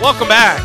[0.00, 0.58] Welcome back.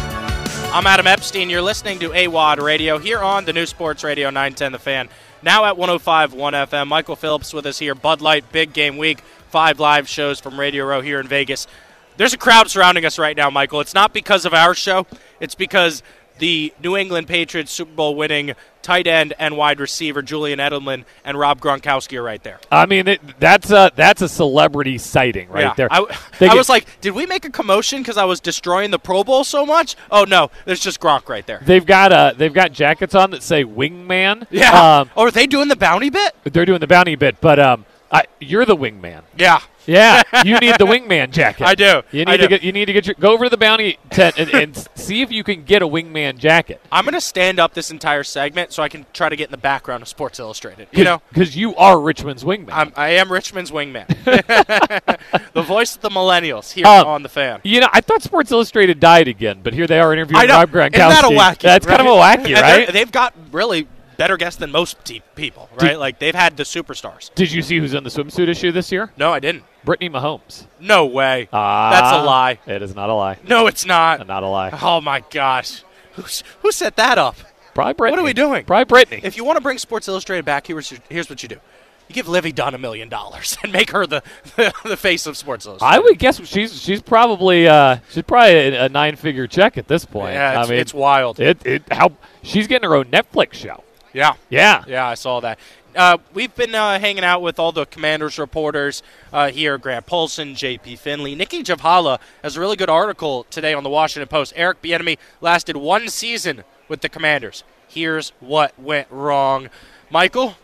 [0.73, 1.49] I'm Adam Epstein.
[1.49, 5.09] You're listening to AWAD Radio here on the new Sports Radio 910 The Fan.
[5.43, 6.87] Now at 105.1 FM.
[6.87, 7.95] Michael Phillips with us here.
[7.95, 9.19] Bud Light, big game week.
[9.49, 11.67] Five live shows from Radio Row here in Vegas.
[12.15, 13.81] There's a crowd surrounding us right now, Michael.
[13.81, 15.05] It's not because of our show,
[15.41, 16.01] it's because
[16.39, 21.39] the New England Patriots Super Bowl winning tight end and wide receiver Julian Edelman and
[21.39, 22.59] Rob Gronkowski are right there.
[22.71, 25.73] I mean, it, that's a that's a celebrity sighting right yeah.
[25.73, 25.87] there.
[25.91, 26.05] I,
[26.41, 29.43] I was like, did we make a commotion because I was destroying the Pro Bowl
[29.43, 29.95] so much?
[30.11, 31.61] Oh no, there's just Gronk right there.
[31.63, 34.99] They've got uh, they've got jackets on that say "wingman." Yeah.
[34.99, 36.35] um, oh, are they doing the bounty bit?
[36.43, 39.23] they're doing the bounty bit, but um, I, you're the wingman.
[39.37, 39.59] Yeah.
[39.87, 41.67] Yeah, you need the wingman jacket.
[41.67, 42.01] I do.
[42.11, 42.43] You I need do.
[42.43, 44.87] to get you need to get your go over to the bounty tent and, and
[44.95, 46.81] see if you can get a wingman jacket.
[46.91, 49.51] I'm going to stand up this entire segment so I can try to get in
[49.51, 50.87] the background of Sports Illustrated.
[50.91, 52.69] You know, because you are Richmond's wingman.
[52.71, 54.07] I'm, I am Richmond's wingman.
[55.53, 57.59] the voice of the millennials here Um, on the fan.
[57.63, 60.53] you know, I thought Sports Illustrated died again, but here they are interviewing I.
[60.61, 60.95] Rob Gronkowski.
[60.95, 61.59] Isn't that a wacky?
[61.59, 62.39] That's kind of a right?
[62.39, 62.91] wacky, right?
[62.91, 63.87] They've got really
[64.17, 65.99] better guess than most te- people, Did- right?
[65.99, 67.33] like they've had the superstars.
[67.35, 69.11] Did you see who's in the swimsuit issue this year?
[69.17, 69.63] No, I didn't.
[69.83, 70.65] Brittany Mahomes.
[70.79, 71.47] No way.
[71.53, 72.59] Ah, That's a lie.
[72.65, 73.37] It is not a lie.
[73.47, 74.25] No, it's not.
[74.27, 74.77] Not a lie.
[74.81, 75.83] Oh my gosh.
[76.13, 77.35] Who's, who set that up?
[77.73, 78.11] Probably Brittany.
[78.17, 78.65] What are we doing?
[78.65, 79.21] Probably Brittany.
[79.23, 81.59] If you want to bring Sports Illustrated back, here's, here's what you do.
[82.07, 84.21] You give Livvy Dunne a million dollars and make her the,
[84.85, 85.95] the face of Sports Illustrated.
[85.95, 89.87] I would guess she's she's probably uh, she's probably a, a nine figure check at
[89.87, 90.33] this point.
[90.35, 91.39] Yeah, it's, I mean, it's wild.
[91.39, 92.11] it it how
[92.43, 93.83] she's getting her own Netflix show.
[94.15, 94.35] Yeah.
[94.49, 94.85] Yeah.
[94.87, 95.59] Yeah, I saw that.
[95.93, 100.55] Uh, we've been uh, hanging out with all the Commanders reporters uh, here Grant Paulsen,
[100.55, 100.95] J.P.
[100.95, 101.35] Finley.
[101.35, 104.53] Nicki Jhabvala has a really good article today on the Washington Post.
[104.55, 107.65] Eric Bieniemy lasted one season with the Commanders.
[107.89, 109.69] Here's what went wrong.
[110.09, 110.55] Michael,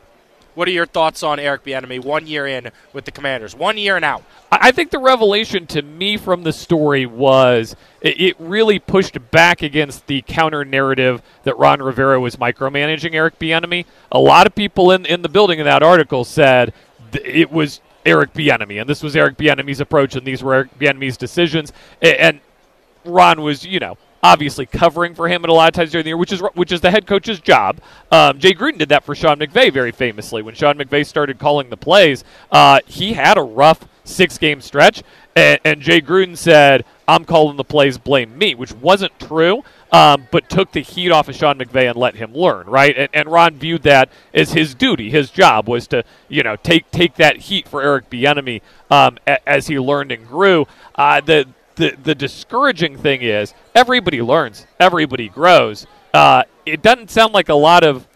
[0.55, 3.55] what are your thoughts on Eric Bieniemy one year in with the Commanders?
[3.55, 4.23] One year and out.
[4.51, 10.07] I think the revelation to me from the story was it, really pushed back against
[10.07, 13.85] the counter narrative that Ron Rivera was micromanaging Eric Bieniemy.
[14.11, 16.73] A lot of people in in the building in that article said
[17.13, 21.17] it was Eric Bieniemy, and this was Eric Bieniemy's approach, and these were Eric Bieniemy's
[21.17, 22.39] decisions, and
[23.05, 26.09] Ron was, you know, obviously covering for him at a lot of times during the
[26.09, 27.79] year, which is which is the head coach's job.
[28.11, 30.41] Um, Jay Gruden did that for Sean McVay very famously.
[30.41, 35.03] When Sean McVay started calling the plays, uh, he had a rough six game stretch,
[35.35, 39.63] and, and Jay Gruden said, "I'm calling the plays, blame me," which wasn't true.
[39.93, 42.97] Um, but took the heat off of Sean McVay and let him learn, right?
[42.97, 45.09] And, and Ron viewed that as his duty.
[45.09, 49.49] His job was to, you know, take take that heat for Eric Bieniemy um, a,
[49.49, 50.65] as he learned and grew.
[50.95, 51.45] Uh, the
[51.75, 55.87] the the discouraging thing is everybody learns, everybody grows.
[56.13, 58.07] Uh, it doesn't sound like a lot of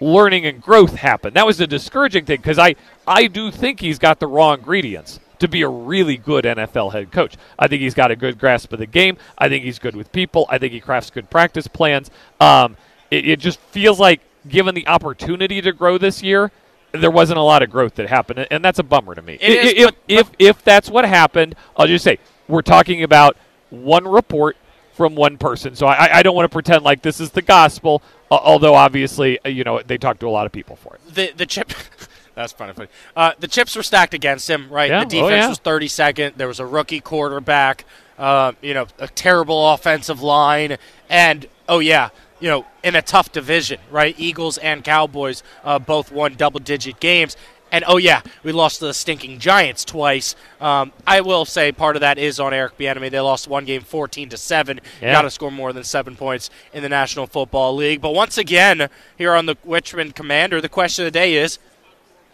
[0.00, 1.36] learning and growth happened.
[1.36, 5.20] That was the discouraging thing because I I do think he's got the raw ingredients
[5.38, 7.36] to be a really good NFL head coach.
[7.58, 9.16] I think he's got a good grasp of the game.
[9.38, 10.46] I think he's good with people.
[10.50, 12.10] I think he crafts good practice plans.
[12.40, 12.76] Um,
[13.10, 16.50] it, it just feels like given the opportunity to grow this year.
[16.92, 19.34] There wasn't a lot of growth that happened, and that's a bummer to me.
[19.40, 22.18] It is, if, but- if if that's what happened, I'll just say
[22.50, 23.36] we're talking about
[23.70, 24.56] one report
[24.94, 25.74] from one person.
[25.74, 29.38] So I, I don't want to pretend like this is the gospel, uh, although obviously,
[29.44, 31.14] uh, you know, they talked to a lot of people for it.
[31.14, 31.72] the the chip.
[32.34, 32.72] That's funny.
[32.72, 32.88] funny.
[33.16, 34.90] Uh, the chips were stacked against him, right?
[34.90, 35.48] Yeah, The oh, defense yeah.
[35.48, 36.36] was 32nd.
[36.36, 37.84] There was a rookie quarterback.
[38.18, 40.76] Uh, you know, a terrible offensive line,
[41.08, 44.14] and oh yeah, you know, in a tough division, right?
[44.18, 47.36] Eagles and Cowboys uh, both won double-digit games.
[47.72, 50.34] And oh yeah, we lost to the stinking Giants twice.
[50.60, 53.10] Um, I will say part of that is on Eric Bieniemy.
[53.10, 54.80] They lost one game, fourteen to seven.
[55.00, 55.12] Yeah.
[55.12, 58.00] Got to score more than seven points in the National Football League.
[58.00, 61.58] But once again, here on the Richmond Commander, the question of the day is: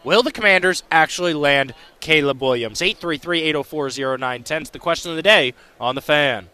[0.04, 2.80] Will the Commanders actually land Caleb Williams?
[2.80, 6.48] 833-804-0910 is the question of the day on the fan.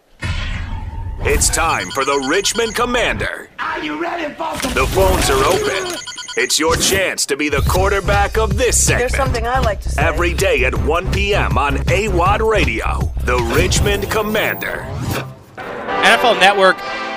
[1.24, 3.48] It's time for the Richmond Commander.
[3.58, 4.74] Are you ready, Baltimore?
[4.74, 6.11] The phones are open.
[6.34, 9.10] It's your chance to be the quarterback of this segment.
[9.10, 10.02] There's something I like to say.
[10.02, 11.58] Every day at 1 p.m.
[11.58, 13.12] on AWAD Radio.
[13.24, 14.86] The Richmond Commander.
[15.56, 16.76] NFL Network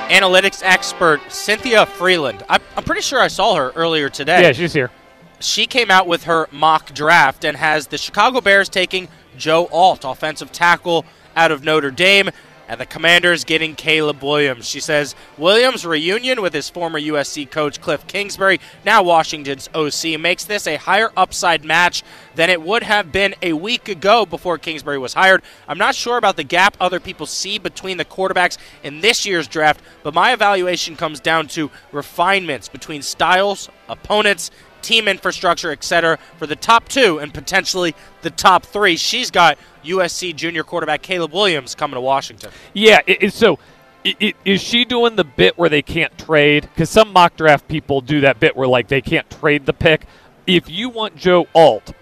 [0.10, 2.44] analytics expert Cynthia Frelund.
[2.50, 4.42] I'm, I'm pretty sure I saw her earlier today.
[4.42, 4.92] Yeah, she's here.
[5.40, 9.08] she came out with her mock draft and has the Chicago Bears taking
[9.38, 11.06] Joe Alt, offensive tackle
[11.38, 12.32] out of Notre Dame,
[12.68, 14.68] and the Commanders getting Caleb Williams.
[14.68, 20.46] She says Williams' reunion with his former USC coach Cliff Kingsbury, now Washington's OC, makes
[20.46, 22.04] this a higher upside match
[22.36, 25.42] than it would have been a week ago before Kingsbury was hired.
[25.68, 29.48] I'm not sure about the gap other people see between the quarterbacks in this year's
[29.48, 34.52] draft, but my evaluation comes down to refinements between styles, opponents,
[34.86, 38.96] team infrastructure, etc., for the top two and potentially the top three.
[38.96, 42.52] She's got USC junior quarterback Caleb Williams coming to Washington.
[42.74, 43.60] Yeah, it, it- so
[44.06, 46.64] i- i- is she doing the bit where they can't trade?
[46.74, 50.06] Because some mock draft people do that bit where like they can't trade the pick.
[50.48, 51.94] If you want Joe Alt,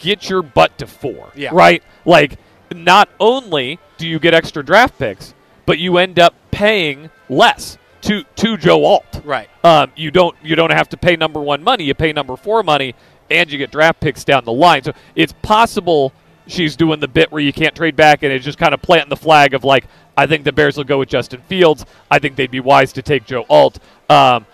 [0.00, 1.30] get your butt to four.
[1.36, 1.50] Yeah.
[1.52, 1.82] Right?
[2.04, 2.38] Like,
[2.72, 5.32] not only do you get extra draft picks,
[5.66, 9.22] but you end up paying less to to Joe Alt.
[9.24, 9.48] Right.
[9.64, 11.84] Um, you don't you don't have to pay number one money.
[11.84, 12.94] You pay number four money,
[13.30, 14.82] and you get draft picks down the line.
[14.82, 16.12] So it's possible
[16.46, 19.08] she's doing the bit where you can't trade back, and it's just kind of planting
[19.08, 19.86] the flag of like,
[20.16, 21.84] I think the Bears will go with Justin Fields.
[22.10, 23.78] I think they'd be wise to take Joe Alt.
[24.10, 24.46] Um,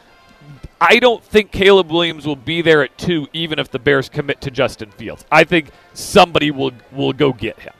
[0.81, 4.41] I don't think Caleb Williams will be there at two, even if the Bears commit
[4.43, 5.27] to Justin Fields.
[5.31, 7.75] I think somebody will will go get him.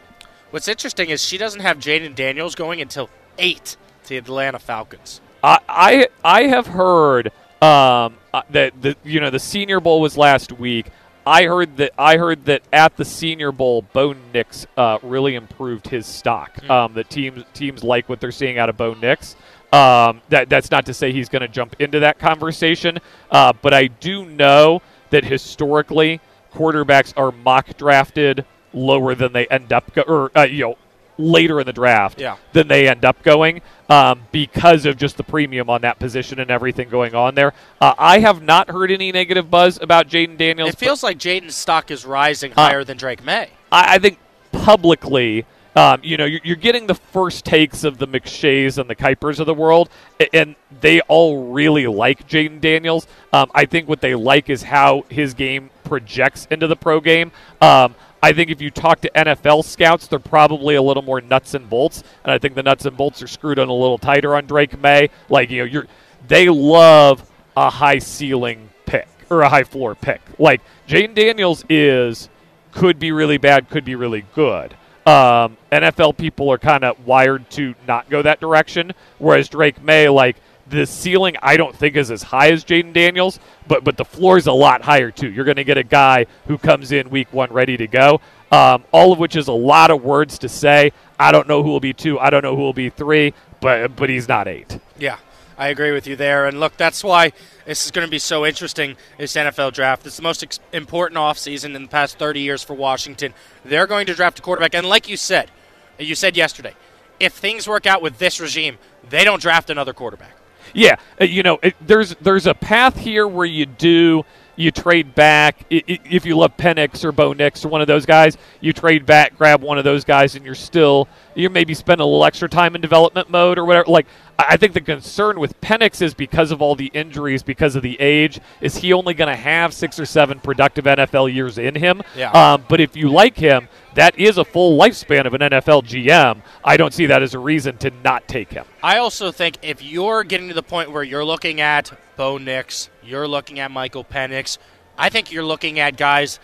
[0.51, 3.09] What's interesting is she doesn't have Jayden Daniels going until
[3.39, 5.21] eight to the Atlanta Falcons.
[5.43, 7.29] I I, I have heard
[7.63, 10.87] um, uh, that the you know the Senior Bowl was last week.
[11.27, 15.89] I heard that I heard that at the Senior Bowl, Bo Nix uh, really improved
[15.89, 16.69] his stock.
[16.69, 19.37] Um, that teams teams like what they're seeing out of Bo Nix.
[19.73, 22.99] Um, that that's not to say he's going to jump into that conversation,
[23.31, 26.21] uh, but I do know that historically
[26.53, 30.79] quarterbacks are mock drafted lower than they end up go- or uh, you know
[31.21, 32.37] later in the draft Yeah.
[32.53, 36.51] than they end up going um, because of just the premium on that position and
[36.51, 37.53] everything going on there.
[37.81, 40.71] Uh, I have not heard any negative buzz about Jayden Daniels.
[40.71, 43.51] It feels like Jayden's stock is rising Uh, higher than Drake Maye.
[43.73, 44.19] I, I think
[44.53, 45.45] publicly,
[45.77, 49.39] um, you know, you're, you're getting the first takes of the McShays and the Kipers
[49.41, 49.89] of the world,
[50.33, 53.07] and they all really like Jayden Daniels.
[53.33, 57.33] Um, I think what they like is how his game projects into the pro game.
[57.61, 61.55] Um, I think if you talk to NFL scouts, they're probably a little more nuts
[61.55, 64.35] and bolts, and I think the nuts and bolts are screwed on a little tighter
[64.35, 65.09] on Drake Maye.
[65.29, 65.87] Like you know, you're
[66.29, 70.21] they love a high ceiling pick or a high floor pick.
[70.39, 72.29] Like Jayden Daniels is
[72.73, 74.75] could be really bad, could be really good.
[75.07, 80.11] Um, NFL people are kind of wired to not go that direction, whereas Drake Maye,
[80.11, 80.37] like
[80.71, 84.39] the ceiling, I don't think is as high as Jayden Daniels, but but the floor
[84.39, 85.31] is a lot higher too.
[85.31, 88.21] You're going to get a guy who comes in week one ready to go.
[88.53, 90.93] Um, all of which is a lot of words to say.
[91.19, 92.19] I don't know who will be two.
[92.19, 94.79] I don't know who will be three, but but he's not eight.
[94.99, 95.19] Yeah,
[95.59, 96.47] I agree with you there.
[96.47, 97.33] And look, that's why
[97.67, 98.97] this is going to be so interesting.
[99.19, 100.07] This NFL draft.
[100.07, 103.35] It's the most ex- important offseason in the past 30 years for Washington.
[103.65, 105.51] They're going to draft a quarterback, and like you said,
[105.99, 106.75] you said yesterday,
[107.19, 108.79] if things work out with this regime,
[109.09, 110.33] they don't draft another quarterback.
[110.75, 114.25] Yeah, uh, you know, it, there's there's a path here where you do
[114.61, 118.37] you trade back if you love Penix or Bo Nix or one of those guys.
[118.61, 122.05] You trade back, grab one of those guys, and you're still you maybe spend a
[122.05, 123.91] little extra time in development mode or whatever.
[123.91, 124.07] Like
[124.39, 127.83] I I think the concern with Penix is because of all the injuries, because of
[127.83, 128.41] the age.
[128.61, 132.03] Is he only going to have six or seven productive NFL years in him?
[132.17, 132.31] Yeah.
[132.33, 133.69] Um, but if you like him,
[134.01, 136.41] that is a full lifespan of an NFL GM.
[136.65, 138.65] I don't see that as a reason to not take him.
[138.83, 142.89] I also think if you're getting to the point where you're looking at Bo Nix,
[143.05, 144.57] you're looking at Michael Penix,
[144.97, 146.41] I think you're looking at guys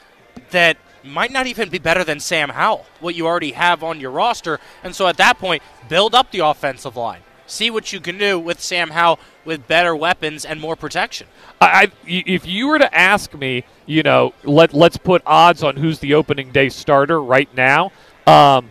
[0.50, 4.10] that might not even be better than Sam Howell, what you already have on your
[4.10, 4.60] roster.
[4.84, 7.22] And so at that point, build up the offensive line.
[7.46, 11.26] See what you can do with Sam Howell with better weapons and more protection.
[11.60, 16.00] I, if you were to ask me, you know, let let's put odds on who's
[16.00, 17.92] the opening day starter right now.
[18.26, 18.70] Um,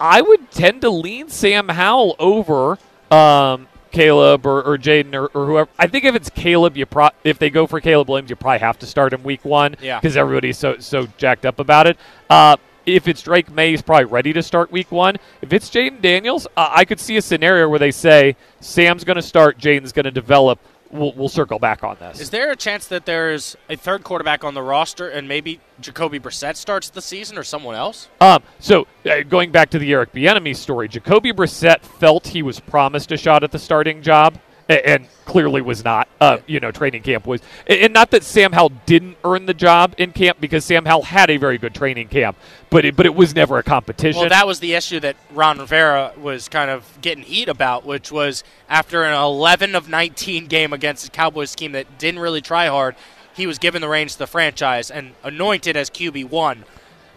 [0.00, 2.78] I- would tend to lean Sam Howell over
[3.12, 5.70] um, Caleb or, or Jayden or, or whoever.
[5.78, 8.58] I think if it's Caleb, you pro- if they go for Caleb Williams, you probably
[8.58, 10.00] have to start him week one Yeah.
[10.00, 11.96] because everybody's so so jacked up about it.
[12.28, 12.56] Uh,
[12.96, 15.16] if it's Drake Maye, he's probably ready to start week one.
[15.42, 19.16] If it's Jayden Daniels, uh, I could see a scenario where they say Sam's going
[19.16, 20.58] to start, Jayden's going to develop.
[20.90, 22.18] We'll, we'll circle back on this.
[22.18, 26.18] Is there a chance that there's a third quarterback on the roster and maybe Jacoby
[26.18, 28.08] Brissett starts the season or someone else?
[28.22, 32.58] Um, so uh, going back to the Eric Bieniemy story, Jacoby Brissett felt he was
[32.58, 34.38] promised a shot at the starting job,
[34.68, 36.08] and clearly was not.
[36.20, 39.94] Uh, you know, training camp was, and not that Sam Howell didn't earn the job
[39.98, 42.36] in camp because Sam Howell had a very good training camp,
[42.70, 44.20] but it, but it was never a competition.
[44.20, 48.12] Well, that was the issue that Ron Rivera was kind of getting heat about, which
[48.12, 52.66] was after an 11 of 19 game against the Cowboys team that didn't really try
[52.66, 52.94] hard,
[53.34, 56.64] he was given the reins to the franchise and anointed as QB1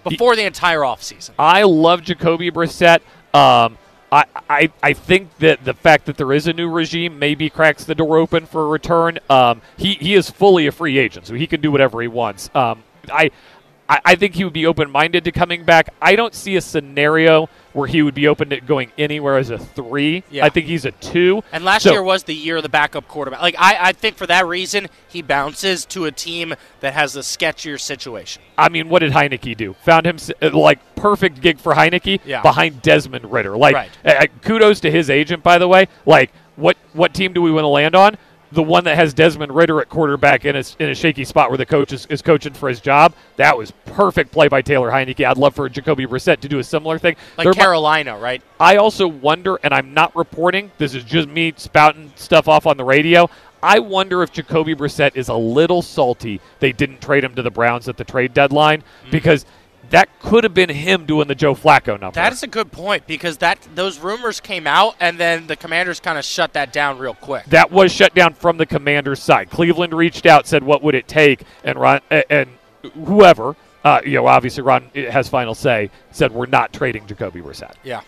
[0.04, 1.32] before the entire offseason.
[1.38, 3.02] I love Jacoby Brissett.
[3.34, 3.78] Um,
[4.12, 7.96] I, I, think that the fact that there is a new regime maybe cracks the
[7.96, 9.20] door open for a return.
[9.30, 12.50] Um, he, he is fully a free agent, so he can do whatever he wants.
[12.54, 13.32] Um, I
[13.92, 15.94] I, I think he would be open minded to coming back.
[16.02, 19.58] I don't see a scenario where he would be open to going anywhere as a
[19.58, 20.24] three.
[20.32, 20.46] Yeah.
[20.46, 21.44] I think he's a two.
[21.52, 23.42] And last So- year was the year of the backup quarterback.
[23.42, 27.20] Like I, I think for that reason, he bounces to a team that has a
[27.20, 28.42] sketchier situation.
[28.58, 29.74] I mean, what did Heinicke do?
[29.84, 32.42] Found him uh, like perfect gig for Heinicke Yeah.
[32.42, 33.58] behind Desmond Ridder.
[33.58, 33.90] Like, Right.
[34.06, 35.88] uh, uh, kudos to his agent, by the way.
[36.06, 38.16] Like, what what team do we want to land on?
[38.52, 41.58] The one that has Desmond Ridder at quarterback in a, in a shaky spot where
[41.58, 43.14] the coach is, is coaching for his job.
[43.38, 45.26] That was perfect play by Taylor Heinicke.
[45.26, 47.16] I'd love for Jacoby Brissett to do a similar thing.
[47.38, 48.42] Like There Carolina, right?
[48.60, 52.78] I also wonder, and I'm not reporting, this is just me spouting stuff off on
[52.78, 53.30] the radio.
[53.64, 57.52] I wonder if Jacoby Brissett is a little salty they didn't trade him to the
[57.52, 59.12] Browns at the trade deadline mm.
[59.12, 59.46] because
[59.92, 62.12] that could have been him doing the Joe Flacco number.
[62.16, 66.00] That is a good point because that those rumors came out and then the Commanders
[66.00, 67.46] kind of shut that down real quick.
[67.46, 69.50] that was shut down from the Commanders' side.
[69.50, 72.50] Cleveland reached out, said, "What would it take?" And Ron and
[73.06, 77.74] whoever, uh, you know, obviously Ron has final say, said, "We're not trading Jacoby Brissett."
[77.84, 78.02] Yeah.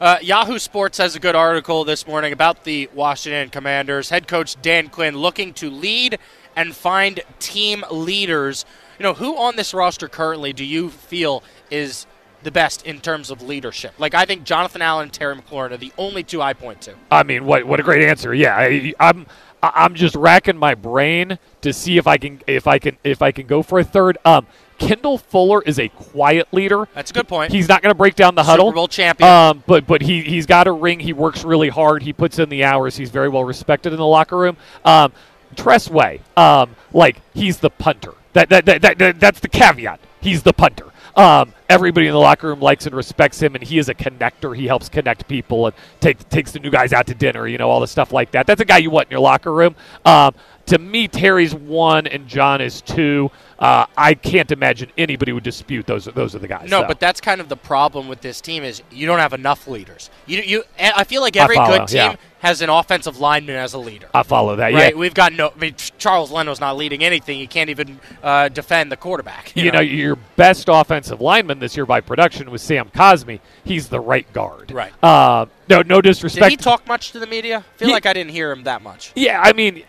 [0.00, 4.10] Uh, Yahoo Sports has a good article this morning about the Washington Commanders.
[4.10, 6.18] Head coach Dan Quinn looking to lead
[6.56, 8.64] and find team leaders.
[8.98, 12.06] You know, who on this roster currently do you feel is
[12.42, 13.94] the best in terms of leadership?
[13.98, 16.94] Like, I think Jonathan Allen and Terry McLaurin are the only two I point to.
[17.10, 18.34] I mean, what what a great answer!
[18.34, 19.26] Yeah, I, I'm
[19.62, 23.32] I'm just racking my brain to see if I can if I can if I
[23.32, 24.18] can go for a third.
[24.24, 24.46] Um,
[24.78, 26.88] Kendall Fuller is a quiet leader.
[26.94, 27.52] That's a good point.
[27.52, 28.66] He's not going to break down the huddle.
[28.66, 29.28] Super Bowl champion.
[29.28, 31.00] Um, but but he he's got a ring.
[31.00, 32.02] He works really hard.
[32.02, 32.96] He puts in the hours.
[32.96, 34.56] He's very well respected in the locker room.
[34.84, 35.12] Um,
[35.56, 38.14] Tress Way, um, like he's the punter.
[38.34, 40.00] That, that, that, that, that that's the caveat.
[40.20, 40.86] He's the punter.
[41.16, 44.56] Um, everybody in the locker room likes and respects him, and he is a connector.
[44.56, 47.46] He helps connect people and take, takes the new guys out to dinner.
[47.46, 48.46] You know all the stuff like that.
[48.46, 49.76] That's a guy you want in your locker room.
[50.04, 50.34] Um,
[50.66, 53.30] to me, Terry's one and John is two.
[53.58, 56.06] Uh, I can't imagine anybody would dispute those.
[56.06, 56.68] Those are the guys.
[56.70, 56.88] No, so.
[56.88, 60.10] but that's kind of the problem with this team is you don't have enough leaders.
[60.26, 62.16] You, you, I feel like every follow, good team yeah.
[62.40, 64.08] has an offensive lineman as a leader.
[64.12, 64.72] I follow that.
[64.72, 64.92] right?
[64.92, 65.52] Yeah, We've got no.
[65.54, 67.38] I mean, Charles Leno's not leading anything.
[67.38, 69.54] He can't even uh, defend the quarterback.
[69.56, 73.40] you know, your best offensive lineman this year by production was Sam Cosmi.
[73.64, 74.72] He's the right guard.
[74.72, 74.92] Right.
[75.02, 76.44] Uh, no, no disrespect.
[76.44, 77.58] Did he talk much to the media?
[77.58, 79.12] I feel He- like I didn't hear him that much.
[79.14, 79.82] yeah, I mean,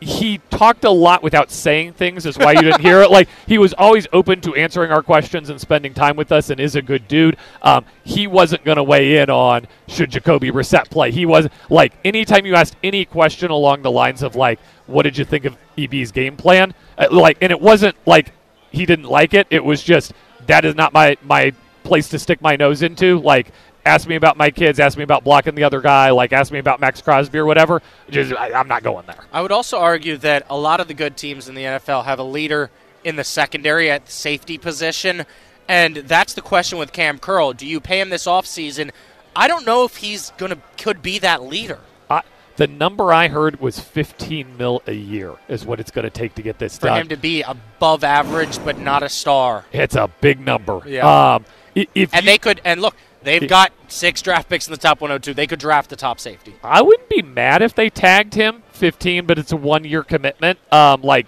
[0.00, 2.26] he talked a lot without saying things.
[2.26, 3.10] Is why you didn't hear it.
[3.10, 6.60] Like he was always open to answering our questions and spending time with us, and
[6.60, 7.36] is a good dude.
[7.62, 11.10] Um, he wasn't going to weigh in on should Jacoby Brissett play.
[11.10, 15.16] He was like anytime you asked any question along the lines of like, what did
[15.18, 16.74] you think of EB's game plan?
[16.96, 18.32] Uh, like, and it wasn't like
[18.70, 19.46] he didn't like it.
[19.50, 20.12] It was just
[20.46, 21.52] that is not my my
[21.84, 23.18] place to stick my nose into.
[23.18, 23.50] Like,
[23.86, 26.58] ask me about my kids, ask me about blocking the other guy, like ask me
[26.58, 27.82] about Maxx Crosby or whatever.
[28.10, 29.24] Just I, I'm not going there.
[29.32, 32.18] I would also argue that a lot of the good teams in the NFL have
[32.18, 32.70] a leader
[33.04, 35.24] in the secondary at the safety position,
[35.68, 37.52] and that's the question with Kam Curl.
[37.52, 38.90] Do you pay him this offseason?
[39.36, 41.78] I don't know if he's gonna could be that leader
[42.10, 42.22] I,
[42.56, 46.34] the number I heard was 15 mil a year is what it's going to take
[46.36, 47.02] to get this for done.
[47.02, 49.64] him to be above average but not a star.
[49.70, 50.80] it's a big number.
[50.86, 51.34] Yeah.
[51.36, 51.44] Um,
[51.76, 52.96] if And you- they could and look,
[53.28, 55.34] they've got six draft picks in the top 102.
[55.34, 56.54] They could draft the top safety.
[56.62, 60.58] I wouldn't be mad if they tagged him 15, but it's a one year commitment.
[60.72, 61.26] Um, like.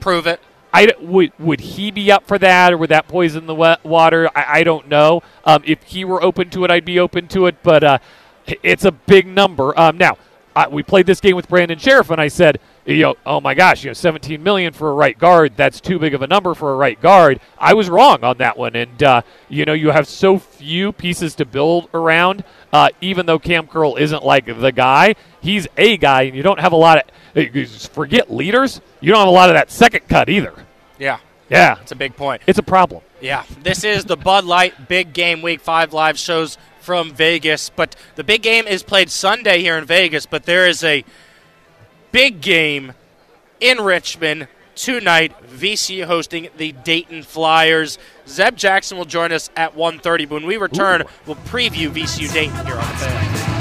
[0.00, 0.40] Prove it.
[0.72, 4.28] I would would he be up for that, or would that poison the wet water?
[4.34, 5.22] I, I don't know.
[5.44, 7.62] Um, if he were open to it, I'd be open to it.
[7.62, 7.98] But uh,
[8.60, 9.78] it's a big number.
[9.78, 10.18] Um, now
[10.56, 13.54] I, we played this game with Brandon Scherff, and I said, you know, oh my
[13.54, 15.56] gosh, you know, 17 million for a right guard.
[15.56, 17.40] That's too big of a number for a right guard.
[17.58, 21.34] I was wrong on that one, and uh, you know, you have so few pieces
[21.36, 22.44] to build around.
[22.72, 26.60] Uh, even though Kam Curl isn't like the guy, he's a guy, and you don't
[26.60, 26.98] have a lot
[27.34, 27.46] of.
[27.56, 28.80] uh, Forget leaders.
[29.00, 30.52] You don't have a lot of that second cut either.
[30.98, 31.18] Yeah,
[31.50, 32.42] Yeah, It's a big point.
[32.46, 33.02] it's a problem.
[33.20, 37.70] Yeah, this is the Bud Light Big Game Week 5 live shows from Vegas.
[37.70, 41.04] But the big game is played Sunday here in Vegas, but there is a
[42.12, 42.92] big game
[43.60, 45.32] in Richmond tonight.
[45.48, 47.98] VC hosting the Dayton Flyers.
[48.28, 50.28] Zeb Jackson will join us at 1.30.
[50.28, 51.06] But when we return, Ooh.
[51.26, 53.54] we'll preview VCU Dayton here on the fan.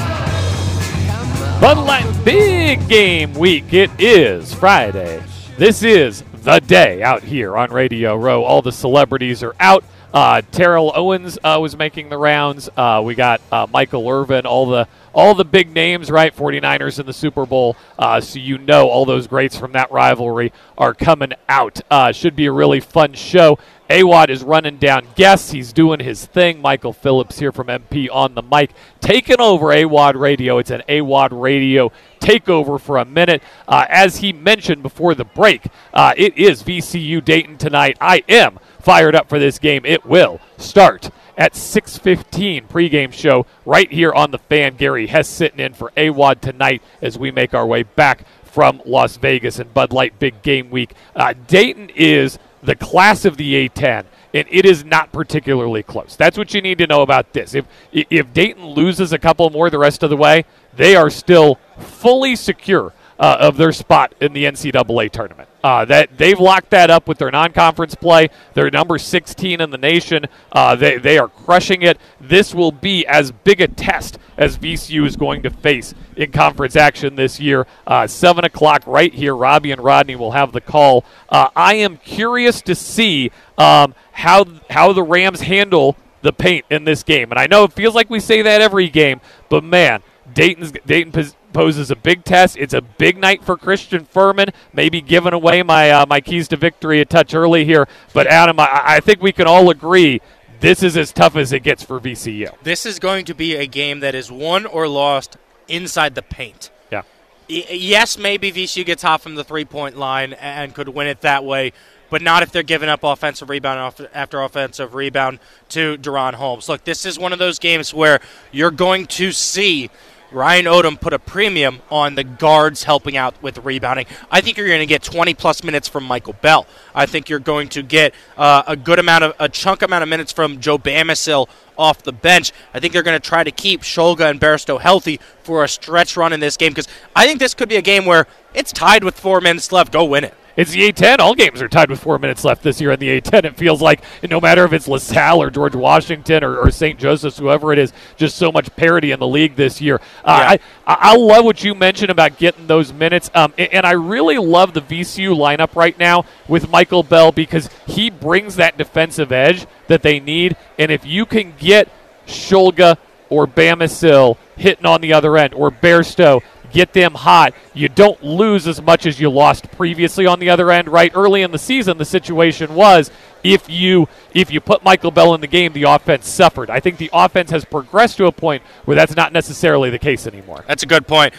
[1.61, 3.73] Bud Light Big Game Week.
[3.73, 5.23] It is Friday.
[5.57, 8.43] This is the day out here on Radio Row.
[8.43, 9.85] All the celebrities are out.
[10.13, 12.69] Uh, Terrell Owens uh, was making the rounds.
[12.77, 13.41] Uh, we got
[13.71, 16.35] Michael Irvin, all the all the big names, right?
[16.35, 17.77] 49ers in the Super Bowl.
[17.97, 21.79] Uh, so you know all those greats from that rivalry are coming out.
[21.89, 23.57] Uh, should be a really fun show.
[23.89, 25.51] Awad is running down guests.
[25.51, 26.61] He's doing his thing.
[26.61, 30.57] Michael Phillips here from MP on the mic, taking over AWAD Radio.
[30.57, 33.43] It's an AWAD Radio takeover for a minute.
[33.67, 35.65] Uh, as he mentioned before the break,
[35.95, 37.97] it is VCU Dayton tonight.
[38.01, 39.85] I am fired up for this game.
[39.85, 44.75] It will start at 6:15 pregame show right here on the fan.
[44.75, 49.17] Gary Hess sitting in for Awad tonight as we make our way back from Las
[49.17, 50.93] Vegas and Bud Light Big Game Week.
[51.15, 56.15] Uh, Dayton is the class of the A10 and it is not particularly close.
[56.15, 57.55] That's what you need to know about this.
[57.55, 61.59] If if Dayton loses a couple more the rest of the way, they are still
[61.79, 65.49] fully secure uh, of their spot in the NCAA tournament.
[65.63, 68.29] Uh, that they've locked that up with their non-conference play.
[68.53, 70.25] They're number 16 in the nation.
[70.51, 71.97] Uh, they they are crushing it.
[72.19, 76.75] This will be as big a test as VCU is going to face in conference
[76.75, 77.65] action this year.
[77.87, 79.35] Uh, Seven o'clock right here.
[79.35, 81.05] Robbie and Rodney will have the call.
[81.29, 86.85] Uh, I am curious to see um, how how the Rams handle the paint in
[86.85, 87.31] this game.
[87.31, 90.01] And I know it feels like we say that every game, but man,
[90.31, 92.57] Dayton's Dayton poses a big test.
[92.57, 94.49] It's a big night for Christian Fermin.
[94.73, 98.59] Maybe giving away my uh, my keys to victory a touch early here, but Adam,
[98.59, 100.21] I, I think we can all agree
[100.63, 102.49] this is as tough as it gets for VCU.
[102.63, 105.35] This is going to be a game that is won or lost
[105.67, 106.71] inside the paint.
[106.89, 107.01] Yeah.
[107.49, 111.19] Y- yes, maybe VCU gets hot from the three point line and could win it
[111.19, 111.73] that way,
[112.09, 116.69] but not if they're giving up offensive rebound after offensive rebound to DaRon Holmes.
[116.69, 118.21] Look, this is one of those games where
[118.53, 119.89] you're going to see
[120.33, 124.07] Ryan Odom put a premium on the guards helping out with rebounding.
[124.31, 126.65] I think you're going to get 20 plus minutes from Michael Bell.
[126.95, 130.09] I think you're going to get uh, a good amount of a chunk amount of
[130.09, 131.47] minutes from Joe Bamisile
[131.77, 132.51] off the bench.
[132.73, 136.17] I think they're going to try to keep Shulga and Bairstow healthy for a stretch
[136.17, 139.03] run in this game because I think this could be a game where it's tied
[139.03, 139.91] with four minutes left.
[139.93, 140.33] Go win it.
[140.55, 141.19] It's the A10.
[141.19, 143.45] All games are tied with four minutes left this year in the A10.
[143.45, 146.99] It feels like no matter if it's LaSalle or George Washington or, or St.
[146.99, 149.99] Joseph's, whoever it is, just so much parity in the league this year.
[150.23, 150.65] Uh, yeah.
[150.85, 153.31] I, I love what you mentioned about getting those minutes.
[153.33, 157.69] Um, and, and I really love the VCU lineup right now with Michael Bell because
[157.87, 160.55] he brings that defensive edge that they need.
[160.77, 161.89] And if you can get
[162.27, 162.97] Shulga
[163.29, 166.43] or Bamisile hitting on the other end or Bairstow
[166.73, 167.53] get them hot.
[167.73, 171.11] You don't lose as much as you lost previously on the other end, right?
[171.15, 173.09] Early in the season, the situation was
[173.43, 176.69] if you if you put Michael Bell in the game, the offense suffered.
[176.69, 180.27] I think the offense has progressed to a point where that's not necessarily the case
[180.27, 180.65] anymore.
[180.67, 181.33] That's a good point.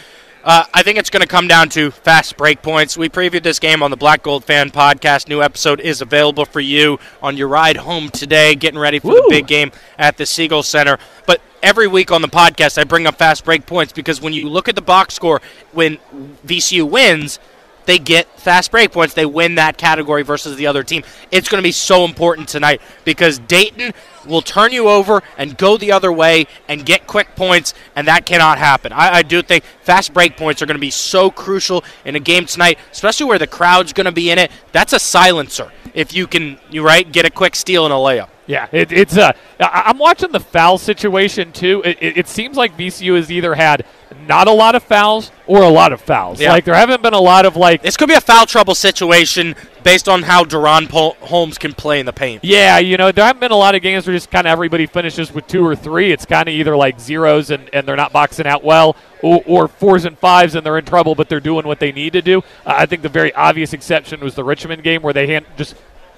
[0.45, 2.95] Uh, I think it's going to come down to fast break points.
[2.95, 5.27] We previewed this game on the Black Gold Fan podcast.
[5.27, 9.15] New episode is available for you on your ride home today, getting ready for Woo.
[9.15, 10.99] the big game at the Siegel Center.
[11.25, 14.47] But every week on the podcast, I bring up fast break points because when you
[14.47, 15.41] look at the box score,
[15.73, 15.97] when
[16.45, 17.39] VCU wins,
[17.85, 19.15] they get fast break points.
[19.15, 21.03] They win that category versus the other team.
[21.31, 23.93] It's going to be so important tonight because Dayton
[24.25, 28.25] will turn you over and go the other way and get quick points, and that
[28.25, 28.91] cannot happen.
[28.91, 32.19] I, I do think fast break points are going to be so crucial in a
[32.19, 34.51] game tonight, especially where the crowd's going to be in it.
[34.71, 38.29] That's a silencer if you can, you right, get a quick steal and a layup.
[38.47, 41.81] Yeah, it, it's uh, I'm watching the foul situation too.
[41.83, 43.85] It, it, it, seems like VCU has either had
[44.27, 46.39] not a lot of fouls or a lot of fouls.
[46.39, 46.51] Yeah.
[46.51, 47.81] Like there haven't been a lot of like.
[47.81, 50.89] This could be a foul trouble situation based on how DaRon
[51.21, 52.43] Holmes can play in the paint.
[52.43, 54.85] Yeah, you know there haven't been a lot of games where just kind of everybody
[54.85, 56.13] finishes with two or three.
[56.13, 59.67] It's kind of either like zeros and, and they're not boxing out well, or, or,
[59.67, 62.39] fours and fives and they're in trouble, but they're doing what they need to do.
[62.65, 65.75] Uh, I think the very obvious exception was the Richmond game where they hand, just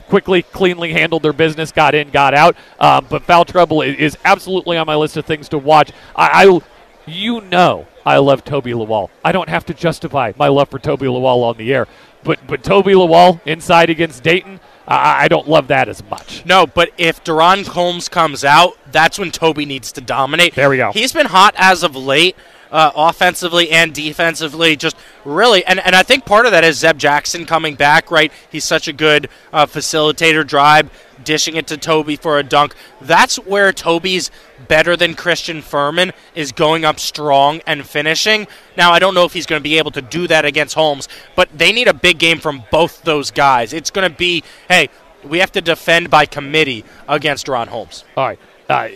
[0.10, 2.56] quickly, cleanly handled their business, got in, got out.
[2.80, 5.92] Um, but foul trouble is, absolutely on my list of things to watch.
[6.16, 6.60] I, I
[7.08, 9.10] you know, I love Tobi Lawal.
[9.24, 11.88] I don't have to justify my love for Tobi Lawal on the air,
[12.24, 14.60] but but Tobi Lawal inside against Dayton.
[14.88, 16.46] I, I don't love that as much.
[16.46, 20.56] No, but if DaRon Holmes comes out, that's when Tobi needs to dominate.
[20.56, 20.92] There we go.
[20.92, 22.36] He's been hot as of late
[22.72, 24.76] uh, offensively and defensively.
[24.76, 24.96] Just
[25.26, 28.32] really, and, and I think part of that is Zeb Jackson coming back, right?
[28.50, 30.90] He's such a good uh, facilitator, drive,
[31.24, 32.76] dishing it to Tobi for a dunk.
[33.02, 34.32] That's where Toby's
[34.68, 38.48] better than Christian Fermin is going up strong and finishing.
[38.76, 41.08] Now, I don't know if he's going to be able to do that against Holmes,
[41.36, 43.74] but they need a big game from both those guys.
[43.74, 44.90] It's going to be, hey,
[45.24, 48.04] we have to defend by committee against Ron Holmes.
[48.16, 48.40] All right.
[48.70, 48.90] Uh,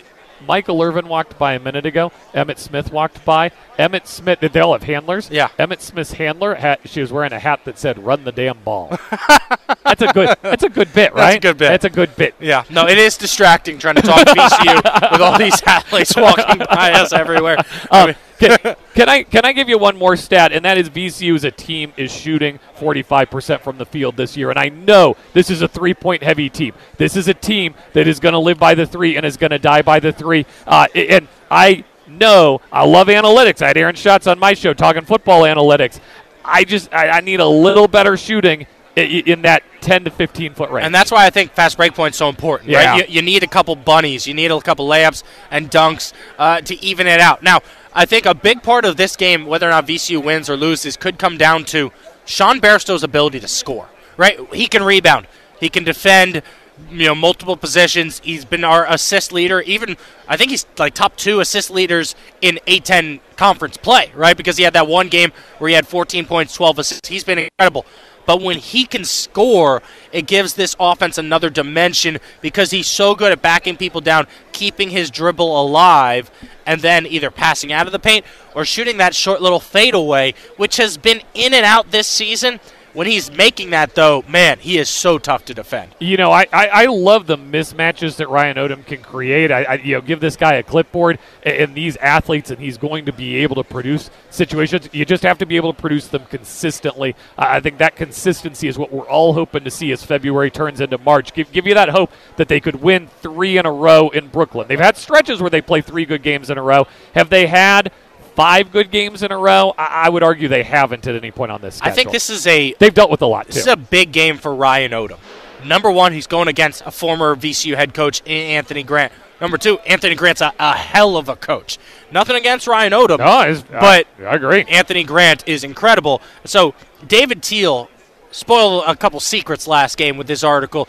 [0.46, 2.12] Michael Irvin walked by a minute ago.
[2.34, 3.50] Emmitt Smith walked by.
[3.78, 5.30] Emmitt Smith, did they all have handlers.
[5.30, 5.48] Yeah.
[5.58, 8.88] Emmitt Smith's handler, had, she was wearing a hat that said "Run the damn ball."
[9.84, 10.36] that's a good.
[10.42, 11.32] That's a good bit, right?
[11.32, 11.68] That's a good bit.
[11.68, 12.34] That's a good bit.
[12.40, 12.64] Yeah.
[12.70, 16.92] No, it is distracting trying to talk to VCU with all these athletes walking by
[16.92, 17.58] us everywhere.
[17.90, 21.34] Um, can, can, I can I give you one more stat, and that is VCU
[21.34, 25.50] as a team is shooting 45% from the field this year, and I know this
[25.50, 26.74] is a three-point heavy team.
[26.96, 29.50] This is a team that is going to live by the three and is going
[29.50, 30.46] to die by the three.
[30.66, 33.62] Uh, and I know I love analytics.
[33.62, 36.00] I had Aaron Schatz on my show talking football analytics.
[36.44, 40.70] I just I, I need a little better shooting in that 10 to 15 foot
[40.70, 40.84] range.
[40.84, 42.84] And that's why I think fast break point's so important, Yeah.
[42.84, 43.08] right?
[43.08, 46.84] You, you need a couple bunnies, you need a couple layups and dunks uh, to
[46.84, 47.42] even it out.
[47.42, 47.60] Now,
[47.94, 50.96] I think a big part of this game, whether or not VCU wins or loses,
[50.96, 51.92] could come down to
[52.24, 54.38] Sean Bairstow's ability to score, right?
[54.54, 55.26] He can rebound,
[55.60, 56.42] he can defend,
[56.90, 58.20] you know, multiple positions.
[58.24, 59.60] He's been our assist leader.
[59.62, 64.36] Even I think he's like top two assist leaders in A10 conference play, right?
[64.36, 67.08] Because he had that one game where he had 14 points, 12 assists.
[67.08, 67.84] He's been incredible.
[68.24, 69.82] But when he can score,
[70.12, 74.90] it gives this offense another dimension because he's so good at backing people down, keeping
[74.90, 76.30] his dribble alive,
[76.66, 80.76] and then either passing out of the paint or shooting that short little fadeaway, which
[80.76, 82.60] has been in and out this season.
[82.92, 85.94] When he's making that, though, man, he is so tough to defend.
[85.98, 89.50] You know, I, I, I love the mismatches that Ryan Odom can create.
[89.50, 92.76] I, I you know give this guy a clipboard and, and these athletes, and he's
[92.76, 94.90] going to be able to produce situations.
[94.92, 97.16] You just have to be able to produce them consistently.
[97.38, 100.80] I I think that consistency is what we're all hoping to see as February turns
[100.80, 101.32] into March.
[101.32, 104.68] Give give you that hope that they could win three in a row in Brooklyn.
[104.68, 106.86] They've had stretches where they play three good games in a row.
[107.14, 107.92] Have they had?
[108.34, 109.74] Five good games in a row.
[109.76, 111.80] I, I would argue they haven't at any point on this.
[111.82, 113.52] I think this is a they've dealt with a lot too.
[113.54, 115.18] This is a big game for Ryan Odom.
[115.64, 119.12] Number one, he's going against a former VCU head coach, Anthony Grant.
[119.40, 121.78] Number two, Anthony Grant's a, a hell of a coach.
[122.10, 124.64] Nothing against Ryan Odom, no, but I, I agree.
[124.68, 126.22] Anthony Grant is incredible.
[126.44, 126.74] So
[127.06, 127.88] David Teel
[128.30, 130.88] spoiled a couple secrets last game with this article.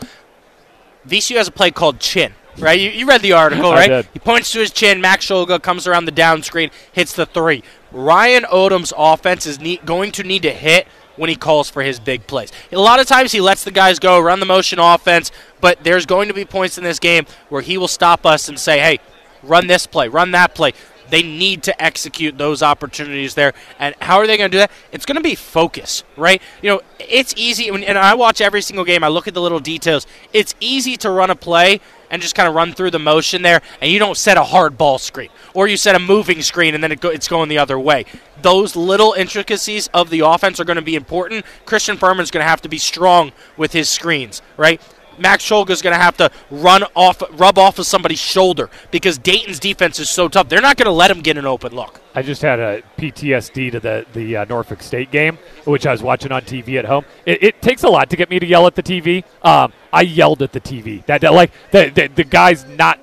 [1.06, 2.32] VCU has a play called Chin.
[2.58, 4.06] Right, you, you read the article, right?
[4.12, 5.00] He points to his chin.
[5.00, 7.62] Max Shulga comes around the down screen, hits the three.
[7.90, 10.86] Ryan Odom's offense is need, going to need to hit
[11.16, 12.52] when he calls for his big plays.
[12.72, 16.06] A lot of times he lets the guys go, run the motion offense, but there's
[16.06, 18.98] going to be points in this game where he will stop us and say, hey,
[19.42, 20.72] run this play, run that play.
[21.10, 23.52] They need to execute those opportunities there.
[23.78, 24.70] And how are they going to do that?
[24.92, 26.40] It's going to be focus, right?
[26.62, 27.68] You know, it's easy.
[27.68, 30.06] And I watch every single game, I look at the little details.
[30.32, 33.60] It's easy to run a play and just kind of run through the motion there,
[33.80, 35.30] and you don't set a hard ball screen.
[35.52, 38.04] Or you set a moving screen and then it go, it's going the other way.
[38.40, 41.44] Those little intricacies of the offense are going to be important.
[41.64, 44.80] Christian Fermin's going to have to be strong with his screens, right?
[45.18, 49.58] Max Shulga's going to have to run off, rub off of somebody's shoulder because Dayton's
[49.58, 50.48] defense is so tough.
[50.48, 52.00] They're not going to let him get an open look.
[52.14, 56.02] I just had a PTSD to the the uh, Norfolk State game, which I was
[56.02, 57.04] watching on TV at home.
[57.26, 59.24] It, it takes a lot to get me to yell at the TV.
[59.42, 61.04] Um, I yelled at the TV.
[61.06, 63.00] That, that like the, the the guy's not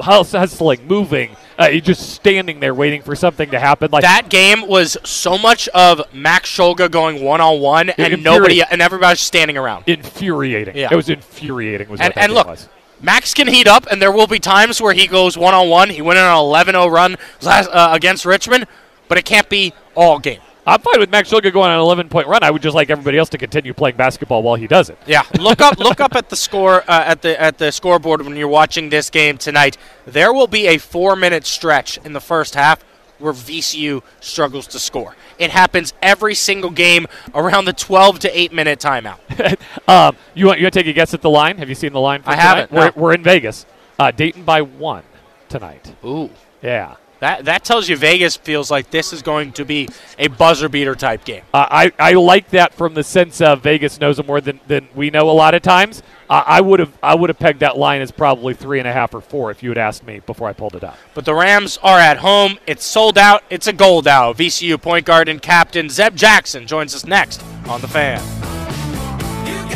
[0.00, 1.36] hustling, moving.
[1.58, 3.90] Uh, he's just standing there waiting for something to happen.
[3.90, 8.62] Like That game was so much of Max Shulga going one on one and nobody
[8.62, 9.84] and everybody's standing around.
[9.86, 10.76] infuriating.
[10.76, 10.88] Yeah.
[10.90, 11.88] It was infuriating.
[11.88, 12.68] Was And, and look, was.
[13.02, 15.90] Max can heat up, and there will be times where he goes one on one.
[15.90, 18.66] He went on an 11 0 run last, uh, against Richmond,
[19.08, 20.40] but it can't be all game.
[20.66, 22.42] I'm fine with Max Shulga going on an 11 point run.
[22.42, 24.98] I would just like everybody else to continue playing basketball while he does it.
[25.06, 28.36] Yeah, look up look up at the score uh, at the at the scoreboard when
[28.36, 29.76] you're watching this game tonight.
[30.06, 32.84] There will be a four minute stretch in the first half
[33.18, 35.14] where VCU struggles to score.
[35.38, 39.18] It happens every single game around the 12 to 8 minute timeout.
[39.88, 41.58] Um, you want you want to take a guess at the line?
[41.58, 42.22] Have you seen the line?
[42.22, 42.46] For I tonight?
[42.46, 42.92] haven't, We're, no.
[42.94, 43.66] we're in Vegas.
[43.98, 45.02] Uh, Dayton by one
[45.48, 45.94] tonight.
[46.04, 46.30] Ooh.
[46.62, 46.94] Yeah.
[47.20, 50.94] That that tells you Vegas feels like this is going to be a buzzer beater
[50.94, 51.42] type game.
[51.52, 55.10] Uh, I, I like that from the sense of Vegas knows more than, than we
[55.10, 56.02] know a lot of times.
[56.30, 58.92] Uh, I would have I would have pegged that line as probably three and a
[58.92, 60.96] half or four if you had asked me before I pulled it up.
[61.12, 62.58] But the Rams are at home.
[62.66, 63.44] It's sold out.
[63.50, 64.38] It's a gold out.
[64.38, 68.20] VCU point guard and captain Zeb Jackson joins us next on the fan.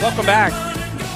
[0.01, 0.74] Welcome back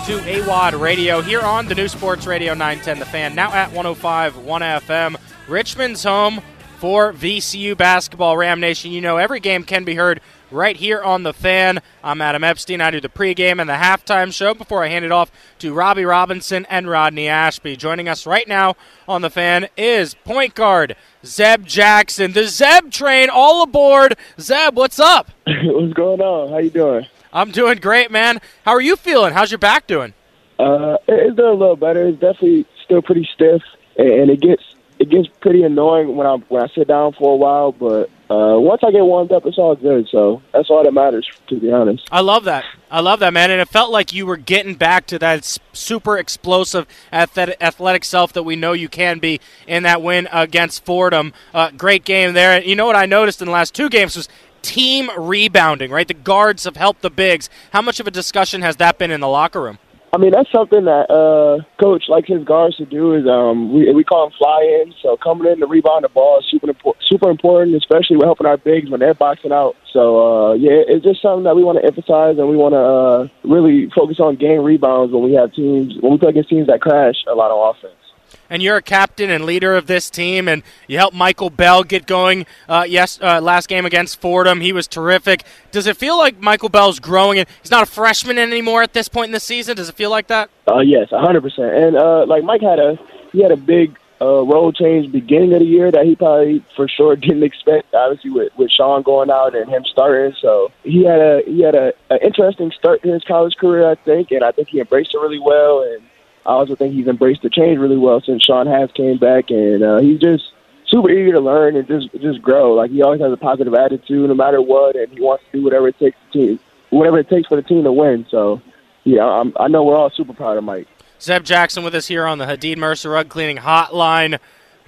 [0.08, 4.38] to AWAD Radio here on the new Sports Radio 910 The Fan, now at 105
[4.38, 5.16] 1 FM.
[5.46, 6.40] Richmond's home
[6.78, 8.34] for VCU basketball.
[8.34, 11.80] Ram Nation, you know every game can be heard right here on The Fan.
[12.02, 12.80] I'm Adam Epstein.
[12.80, 16.06] I do the pregame and the halftime show before I hand it off to Robbie
[16.06, 17.76] Robinson and Rodney Ashby.
[17.76, 22.32] Joining us right now on The Fan is point guard Zeb Jackson.
[22.32, 24.16] The Zeb train all aboard.
[24.40, 25.30] Zeb, what's up?
[25.46, 26.48] What's going on?
[26.48, 27.06] How you doing?
[27.32, 28.40] I'm doing great, man.
[28.64, 29.32] How are you feeling?
[29.32, 30.14] How's your back doing?
[30.58, 32.06] Uh, it's doing a little better.
[32.06, 33.62] It's definitely still pretty stiff,
[33.96, 34.62] and, it gets
[34.98, 37.70] it gets pretty annoying when I when I sit down for a while.
[37.70, 40.08] But uh, once I get warmed up, it's all good.
[40.10, 42.08] So that's all that matters, to be honest.
[42.10, 42.64] I love that.
[42.90, 43.50] I love that, man.
[43.50, 48.32] And it felt like you were getting back to that super explosive athletic, athletic self
[48.32, 51.32] that we know you can be in that win against Fordham.
[51.54, 52.56] Uh, great game there.
[52.56, 54.28] And you know what I noticed in the last two games was
[54.62, 56.08] team rebounding, right?
[56.08, 57.48] The guards have helped the bigs.
[57.72, 59.78] How much of a discussion has that been in the locker room?
[60.10, 63.12] I mean, that's something that uh, coach likes his guards to do.
[63.12, 64.94] Is um, we we call them fly in.
[65.02, 68.46] So coming in to rebound the ball is super important, super important, especially with helping
[68.46, 69.76] our bigs when they're boxing out.
[69.92, 72.80] So uh, yeah, it's just something that we want to emphasize, and we want to
[72.80, 76.68] uh, really focus on game rebounds when we have teams when we play against teams
[76.68, 78.07] that crash a lot of offense
[78.50, 82.06] and you're a captain and leader of this team, and you helped Michael Bell get
[82.06, 82.46] going.
[82.68, 85.44] Uh, yes, uh, last game against Fordham, he was terrific.
[85.70, 87.38] Does it feel like Michael Bell's growing?
[87.38, 89.76] And he's not a freshman anymore at this point in the season.
[89.76, 90.50] Does it feel like that?
[90.66, 91.42] Uh, yes, 100.
[91.42, 92.98] percent And uh, like Mike had a
[93.32, 96.88] he had a big uh, role change beginning of the year that he probably for
[96.88, 97.94] sure didn't expect.
[97.94, 101.74] Obviously, with with Sean going out and him starting, so he had a he had
[101.74, 105.14] a, a interesting start to his college career, I think, and I think he embraced
[105.14, 106.02] it really well and
[106.48, 109.82] I also think he's embraced the change really well since Sean has came back, and
[109.82, 110.44] uh, he's just
[110.86, 112.72] super eager to learn and just just grow.
[112.72, 115.64] Like he always has a positive attitude, no matter what, and he wants to do
[115.64, 118.26] whatever it takes to team, whatever it takes for the team to win.
[118.30, 118.62] So,
[119.04, 120.88] yeah, I'm, I know we're all super proud of Mike.
[121.20, 124.38] Zeb Jackson with us here on the Hadid Mercer Rug Cleaning Hotline.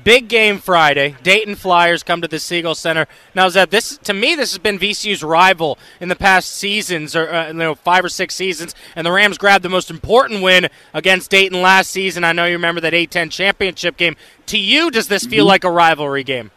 [0.02, 1.16] Big game Friday.
[1.22, 3.06] Dayton Flyers come to the Siegel Center.
[3.34, 7.30] Now, Zeb, this to me, this has been VCU's rival in the past seasons, or
[7.30, 8.74] uh, you know, five or six seasons.
[8.96, 12.24] And the Rams grabbed the most important win against Dayton last season.
[12.24, 14.16] I know you remember that A10 championship game.
[14.46, 15.48] To you, does this feel mm-hmm.
[15.48, 16.50] like a rivalry game?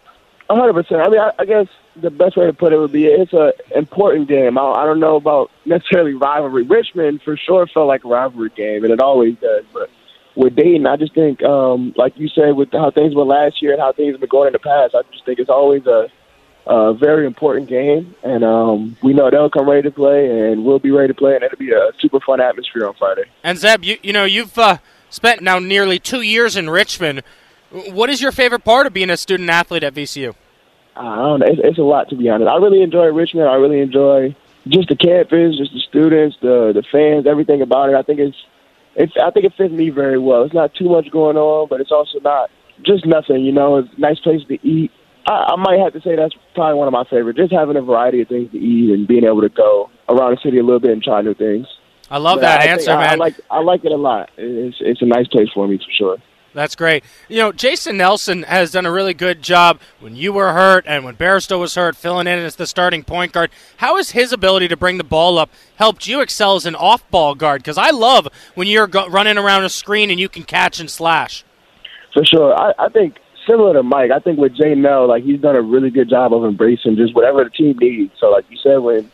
[0.48, 0.74] 100.
[0.74, 1.68] percent I mean, I, I, guess
[2.02, 4.58] the best way to put it would be it's an important game.
[4.58, 6.64] I, I don't know about necessarily rivalry.
[6.64, 9.90] Richmond for sure felt like a rivalry game, and it always does, but
[10.36, 13.74] with Dayton, I just think, um, like you said, with how things were last year
[13.74, 16.10] and how things have been going in the past, I just think it's always a,
[16.66, 18.16] a very important game.
[18.24, 21.36] And um, we know they'll come ready to play, and we'll be ready to play,
[21.36, 23.26] and it'll be a super fun atmosphere on Friday.
[23.44, 24.78] And Zeb, you, you know, you've uh,
[25.10, 27.24] spent now nearly two years in Richmond.
[27.72, 30.36] What is your favorite part of being a student athlete at VCU?
[30.96, 31.46] I don't know.
[31.48, 32.48] It's, it's a lot, to be honest.
[32.48, 33.50] I really enjoy Richmond.
[33.50, 34.36] I really enjoy
[34.68, 37.96] just the campus, just the students, the the fans, everything about it.
[37.96, 38.38] I think it's
[38.96, 40.44] it's I think it fits me very well.
[40.44, 42.50] It's not too much going on, but it's also not
[42.86, 43.44] just nothing.
[43.44, 44.92] You know, it's a nice place to eat.
[45.28, 47.38] I, I might have to say that's probably one of my favorites.
[47.38, 50.42] Just having a variety of things to eat and being able to go around the
[50.44, 51.68] city a little bit and try new things.
[52.10, 53.14] I love but that I answer, man.
[53.14, 54.30] I like I like it a lot.
[54.38, 56.18] It's it's a nice place for me for sure.
[56.54, 57.04] That's great.
[57.30, 61.04] You know, Jason Nelson has done a really good job when you were hurt and
[61.04, 63.50] when Bairstow was hurt, filling in as the starting point guard.
[63.78, 67.10] How has his ability to bring the ball up helped you excel as an off
[67.10, 67.62] ball guard?
[67.62, 70.90] Because I love when you're go- running around a screen and you can catch and
[70.90, 71.44] slash.
[72.14, 72.54] For sure.
[72.56, 73.18] I, I think
[73.50, 76.34] similar to Mike, I think with Jay Nell, like he's done a really good job
[76.34, 78.14] of embracing just whatever the team needs.
[78.20, 79.12] So, like you said, when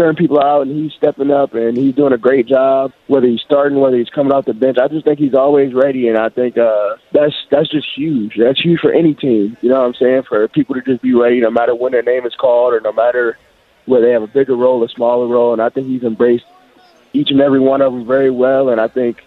[0.00, 2.90] certain people out and he's stepping up and he's doing a great job.
[3.06, 6.08] Whether he's starting, whether he's coming off the bench, I just think he's always ready,
[6.08, 8.36] and I think uh, that's that's just huge.
[8.38, 9.58] That's huge for any team.
[9.60, 10.22] You know what I'm saying?
[10.22, 12.92] For people to just be ready, no matter when their name is called or no
[12.92, 13.36] matter
[13.84, 15.52] whether they have a bigger role or smaller role.
[15.52, 16.46] And I think he's embraced
[17.12, 18.70] each and every one of them very well.
[18.70, 19.22] And I think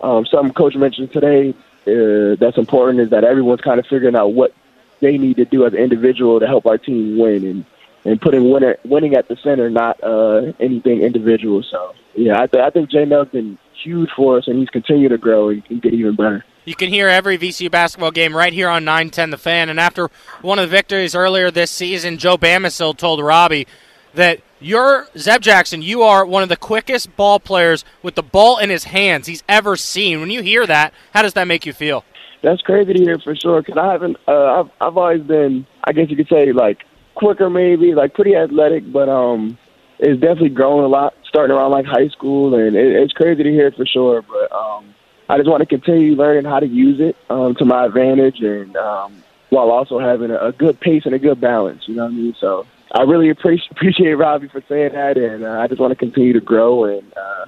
[0.00, 1.50] um, something Coach mentioned today
[1.86, 4.54] uh, that's important is that everyone's kind of figuring out what
[5.00, 7.44] they need to do as an individual to help our team win.
[7.44, 7.64] And
[8.04, 11.62] and putting winner, winning at the center, not uh, anything individual.
[11.70, 15.10] So yeah, I, th- I think Jay Nell's been huge for us, and he's continued
[15.10, 16.44] to grow and can get even better.
[16.64, 19.68] You can hear every VCU basketball game right here on 910 The Fan.
[19.68, 23.66] And after one of the victories earlier this season, Joe Bamisile told Robbie
[24.14, 25.82] that you're Zeb Jackson.
[25.82, 29.42] You are one of the quickest ball players with the ball in his hands he's
[29.46, 30.20] ever seen.
[30.20, 32.02] When you hear that, how does that make you feel?
[32.42, 33.60] That's crazy to hear for sure.
[33.60, 34.16] Because I haven't.
[34.26, 35.66] Uh, I've I've always been.
[35.84, 39.58] I guess you could say like quicker maybe, like pretty athletic, but um,
[39.98, 43.50] it's definitely grown a lot starting around like high school, and it, it's crazy to
[43.50, 44.22] hear for sure.
[44.22, 44.94] But um,
[45.28, 48.76] I just want to continue learning how to use it um, to my advantage, and
[48.76, 51.84] um, while also having a, a good pace and a good balance.
[51.86, 52.34] You know what I mean?
[52.40, 55.96] So I really appreciate appreciate Robbie for saying that, and uh, I just want to
[55.96, 57.46] continue to grow and uh,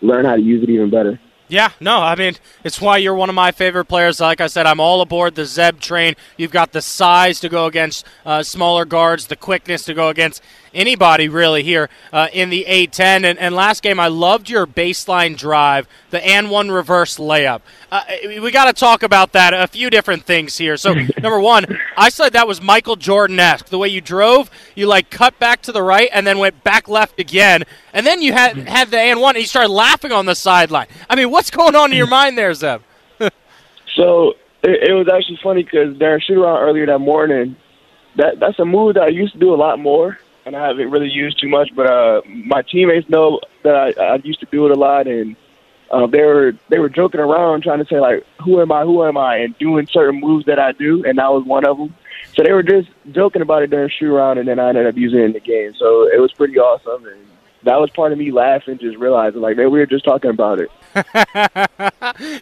[0.00, 1.20] learn how to use it even better.
[1.52, 4.20] Yeah, no, I mean, it's why you're one of my favorite players.
[4.20, 6.14] Like I said, I'm all aboard the Zeb train.
[6.38, 10.42] You've got the size to go against uh, smaller guards, the quickness to go against
[10.74, 13.24] anybody really here uh, in the A10.
[13.24, 17.60] And, and, last game, I loved your baseline drive, the and one reverse layup.
[17.90, 19.54] Uh, we got to talk about that.
[19.54, 20.76] A few different things here.
[20.76, 23.66] So number one, I said that was Michael Jordan esque.
[23.66, 26.88] The way you drove, you like cut back to the right and then went back
[26.88, 30.26] left again, and then you had had the and one, and you started laughing on
[30.26, 30.86] the sideline.
[31.08, 32.82] I mean, what's going on in your mind there, Zeb?
[33.94, 37.56] so it, it was actually funny because during shoot around earlier that morning,
[38.16, 40.90] that that's a move that I used to do a lot more and I haven't
[40.90, 41.70] really used too much.
[41.74, 45.36] But uh, my teammates know that I, I used to do it a lot, and
[45.90, 48.82] uh, they were they were joking around trying to say like, "Who am I?
[48.82, 51.78] Who am I?" and doing certain moves that I do, and that was one of
[51.78, 51.94] them.
[52.34, 54.96] So they were just joking about it during shoot around, and then I ended up
[54.96, 55.74] using it in the game.
[55.74, 57.26] So it was pretty awesome, and
[57.64, 60.60] that was part of me laughing, just realizing like, man, we were just talking about
[60.60, 60.70] it.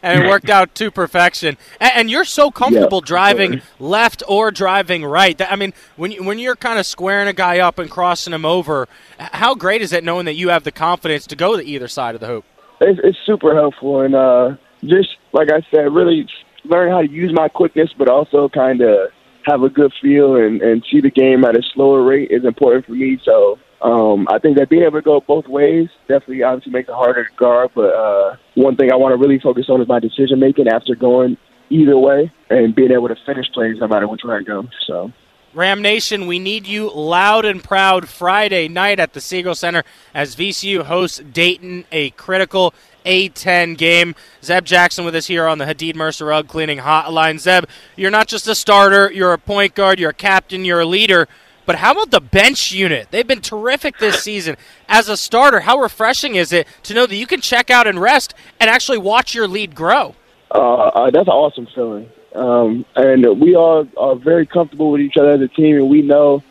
[0.03, 1.57] and it worked out to perfection.
[1.81, 3.63] And, and you're so comfortable Yeah, driving sure.
[3.79, 5.37] left or driving right.
[5.39, 8.33] That- I mean, when you, when you're kind of squaring a guy up and crossing
[8.33, 11.65] him over, how great is it knowing that you have the confidence to go to
[11.65, 12.45] either side of the hoop?
[12.81, 16.27] it's, it's super helpful and uh just like I said, really
[16.65, 19.11] learn how to use my quickness, but also kind of
[19.45, 22.87] have a good feel and and see the game at a slower rate is important
[22.87, 23.21] for me.
[23.23, 26.95] So um, I think that being able to go both ways definitely obviously makes it
[26.95, 27.71] harder to guard.
[27.75, 30.95] But uh, one thing I want to really focus on is my decision making after
[30.95, 31.37] going
[31.71, 34.69] either way and being able to finish plays no matter which way I go.
[34.87, 35.13] So.
[35.53, 39.83] Ram Nation, we need you loud and proud Friday night at the Siegel Center
[40.15, 42.73] as VCU hosts Dayton, a critical
[43.05, 44.15] A10 game.
[44.45, 47.41] Zeb Jackson with us here on the Hadid Mercer Rug Cleaning Hotline.
[47.41, 47.65] Zeb,
[47.97, 51.27] you're not just a starter, you're a point guard, you're a captain, you're a leader.
[51.71, 53.13] But how about the bench unit?
[53.13, 54.57] They've been terrific this season.
[54.89, 58.01] As a starter, how refreshing is it to know that you can check out and
[58.01, 60.17] rest and actually watch your lead grow?
[60.51, 62.11] uh, uh, that's an awesome feeling.
[62.35, 66.03] Um, and we all are very comfortable with each other as a team, and we
[66.03, 66.43] know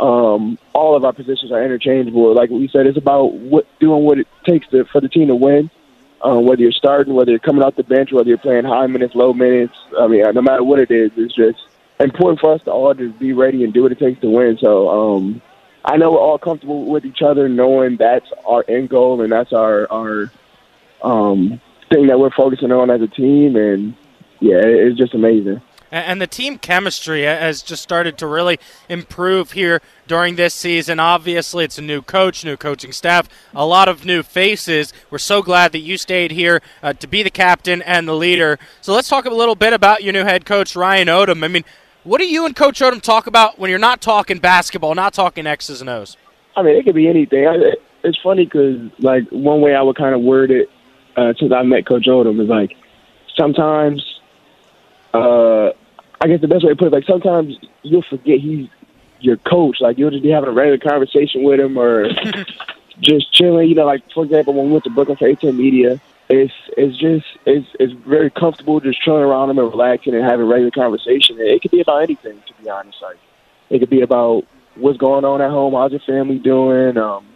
[0.00, 2.34] um, all of our positions are interchangeable.
[2.34, 5.36] Like we said, it's about what, doing what it takes to, for the team to
[5.36, 5.70] win.
[6.20, 9.14] Um, whether you're starting, whether you're coming off the bench, whether you're playing high minutes,
[9.14, 9.76] low minutes.
[9.96, 11.60] I mean, no matter what it is, it's just
[12.00, 14.58] important for us to all just be ready and do what it takes to win.
[14.60, 15.42] So um,
[15.84, 19.52] I know we're all comfortable with each other, knowing that's our end goal and that's
[19.52, 20.30] our our
[21.02, 21.60] um,
[21.92, 23.56] thing that we're focusing on as a team.
[23.56, 23.94] And
[24.40, 25.60] yeah, it- it's just amazing.
[25.90, 30.98] And the team chemistry has just started to really improve here during this season.
[30.98, 34.92] Obviously, it's a new coach, new coaching staff, a lot of new faces.
[35.08, 38.58] We're so glad that you stayed here uh, to be the captain and the leader.
[38.80, 41.44] So let's talk a little bit about your new head coach, Ryan Odom.
[41.44, 41.64] I mean,
[42.04, 45.46] what do you and Coach Odom talk about when you're not talking basketball, not talking
[45.46, 46.16] X's and O's?
[46.56, 47.46] I mean, it could be anything.
[47.46, 50.70] I, it's funny because, like, one way I would kind of word it
[51.16, 52.76] uh, since I met Coach Odom is like
[53.36, 54.20] sometimes,
[55.12, 55.68] uh,
[56.20, 58.68] I guess the best way to put it, like sometimes you'll forget he's
[59.20, 59.80] your coach.
[59.80, 62.08] Like you'll just be having a regular conversation with him or
[63.00, 63.68] just chilling.
[63.68, 66.96] You know, like for example, when we went to Brooklyn for A10 Media, it's it's
[66.98, 71.38] just it's it's very comfortable just chilling around them and relaxing and having regular conversation.
[71.38, 72.98] And it could be about anything, to be honest.
[73.02, 73.18] Like
[73.70, 74.44] it could be about
[74.76, 77.26] what's going on at home, how's your family doing, um,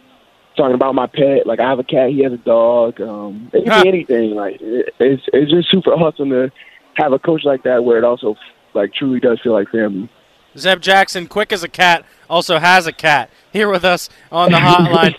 [0.57, 1.45] talking about my pet.
[1.45, 2.99] Like I have a cat, he has a dog.
[2.99, 4.31] Um, it could be anything.
[4.31, 6.51] Like it, it's it's just super awesome to
[6.95, 8.35] have a coach like that, where it also
[8.73, 10.09] like truly does feel like family.
[10.57, 14.57] Zeb Jackson, quick as a cat, also has a cat here with us on the
[14.57, 15.15] hotline.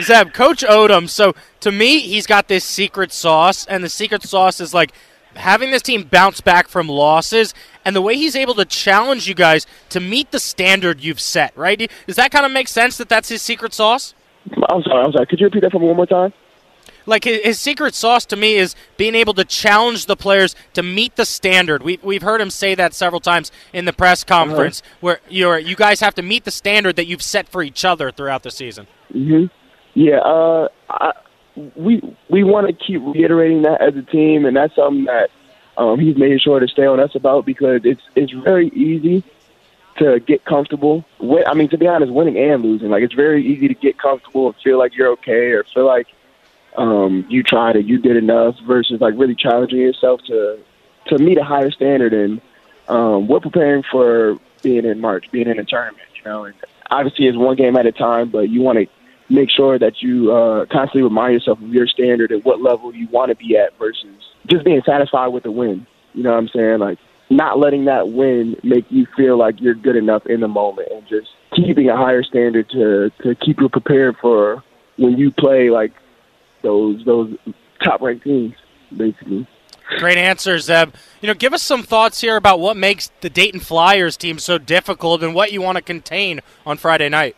[0.02, 1.08] Zeb, Coach Odom.
[1.08, 4.92] So to me, he's got this secret sauce, and the secret sauce is like
[5.34, 9.34] having this team bounce back from losses, and the way he's able to challenge you
[9.34, 11.56] guys to meet the standard you've set.
[11.56, 11.90] Right?
[12.06, 12.96] Does that kind of make sense?
[12.98, 14.14] That that's his secret sauce?
[14.68, 15.26] I'm sorry, I'm sorry.
[15.26, 16.32] Could you repeat that for me one more time?
[17.06, 20.82] Like his, his secret sauce to me is being able to challenge the players to
[20.82, 21.82] meet the standard.
[21.82, 25.76] We've we've heard him say that several times in the press conference, where you're you
[25.76, 28.86] guys have to meet the standard that you've set for each other throughout the season.
[29.12, 29.44] hmm
[29.94, 31.12] Yeah, uh, I,
[31.74, 35.30] we we want to keep reiterating that as a team, and that's something that
[35.76, 39.22] um, he's made sure to stay on us about because it's it's very easy
[39.98, 41.04] to get comfortable.
[41.20, 43.98] Win, I mean, to be honest, winning and losing, like it's very easy to get
[43.98, 46.08] comfortable and feel like you're okay or feel like
[46.76, 50.58] um, you tried it, you did enough, versus like really challenging yourself to
[51.08, 52.12] to meet a higher standard.
[52.12, 52.40] And
[52.88, 56.08] um, we're preparing for being in March, being in a tournament.
[56.16, 56.54] You know, and
[56.90, 58.86] obviously it's one game at a time, but you want to
[59.28, 63.08] make sure that you uh, constantly remind yourself of your standard and what level you
[63.08, 65.86] want to be at versus just being satisfied with the win.
[66.14, 66.78] You know what I'm saying?
[66.78, 66.98] Like
[67.30, 71.06] not letting that win make you feel like you're good enough in the moment and
[71.08, 74.62] just keeping a higher standard to to keep you prepared for
[74.96, 75.92] when you play like
[76.66, 77.36] those those
[77.82, 78.54] top ranked teams,
[78.94, 79.46] basically.
[79.98, 80.94] Great answer, Zeb.
[81.20, 84.58] You know, give us some thoughts here about what makes the Dayton Flyers team so
[84.58, 87.36] difficult and what you want to contain on Friday night.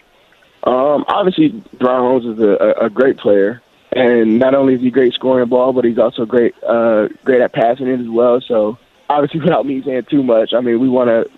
[0.64, 3.62] Um, obviously, DaRon Holmes is a, a, great player,
[3.92, 7.40] and not only is he great scoring the ball, but he's also great uh, great
[7.40, 8.40] at passing it as well.
[8.40, 11.30] So, obviously, without me saying too much, I mean, we want to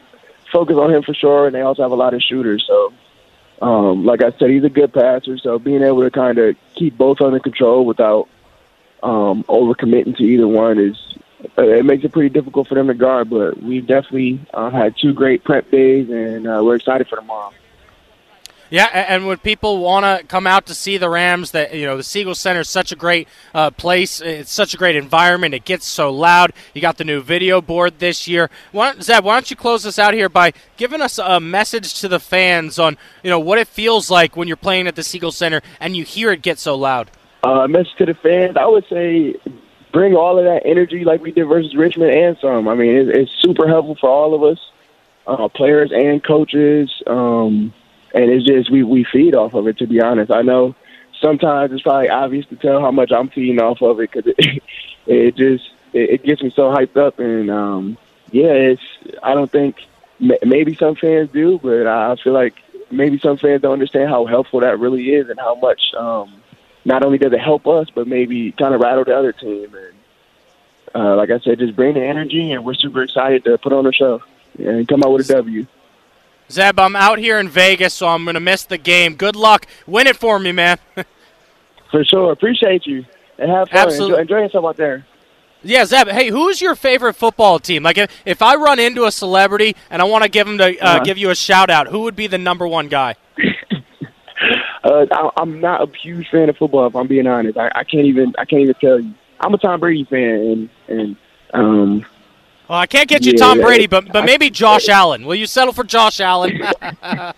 [0.52, 1.46] focus on him for sure.
[1.46, 2.64] And they also have a lot of shooters.
[2.66, 2.92] So,
[3.60, 5.38] um, like I said, he's a good passer.
[5.38, 8.28] So, being able to kind of keep both under control without
[9.02, 10.96] um, overcommitting to either one is
[11.58, 13.30] uh, it makes it pretty difficult for them to guard.
[13.30, 17.52] But we've definitely uh, had two great prep days, and uh, we're excited for tomorrow.
[18.70, 21.96] Yeah, and when people want to come out to see the Rams, that you know
[21.96, 24.20] the Siegel Center is such a great uh, place.
[24.20, 25.54] It's such a great environment.
[25.54, 26.52] It gets so loud.
[26.72, 28.48] You got the new video board this year.
[28.70, 32.08] Why Zeb, why don't you close us out here by giving us a message to
[32.08, 35.32] the fans on you know what it feels like when you're playing at the Siegel
[35.32, 37.10] Center and you hear it get so loud.
[37.42, 39.34] Uh, message to the fans, I would say
[39.92, 42.68] bring all of that energy like we did versus Richmond and some.
[42.68, 44.58] I mean, it's, it's super helpful for all of us,
[45.26, 46.88] uh, players and coaches.
[47.08, 47.72] Um,
[48.14, 49.78] and it's just we we feed off of it.
[49.78, 50.74] To be honest, I know
[51.20, 54.62] sometimes it's probably obvious to tell how much I'm feeding off of it because it,
[55.06, 57.18] it just it, it gets me so hyped up.
[57.18, 57.98] And um,
[58.30, 58.82] yeah, it's
[59.22, 59.76] I don't think
[60.18, 62.54] maybe some fans do, but I feel like
[62.90, 66.42] maybe some fans don't understand how helpful that really is and how much um,
[66.84, 69.74] not only does it help us, but maybe kind of rattle the other team.
[69.74, 69.94] And
[70.94, 73.86] uh, like I said, just bring the energy, and we're super excited to put on
[73.86, 74.22] a show
[74.58, 75.66] and come out with a W.
[76.50, 79.14] Zeb, I'm out here in Vegas, so I'm going to miss the game.
[79.14, 79.66] Good luck.
[79.86, 80.78] Win it for me, man.
[81.90, 82.32] for sure.
[82.32, 83.04] Appreciate you.
[83.38, 83.86] And have fun.
[83.86, 84.20] Absolutely.
[84.20, 85.06] Enjoy, enjoy yourself out there.
[85.62, 86.08] Yeah, Zeb.
[86.08, 87.82] Hey, who's your favorite football team?
[87.82, 90.64] Like, if, if I run into a celebrity and I want to give him to
[90.64, 91.04] uh, uh-huh.
[91.04, 93.16] give you a shout out, who would be the number one guy?
[94.84, 96.86] uh, I, I'm not a huge fan of football.
[96.86, 99.14] If I'm being honest, I, I can't even I can't even tell you.
[99.38, 101.16] I'm a Tom Brady fan, and and
[101.52, 102.06] um,
[102.70, 105.26] well, I can't get you yeah, Tom Brady, but but maybe Josh Allen.
[105.26, 106.52] Will you settle for Josh Allen?
[106.80, 107.34] hey,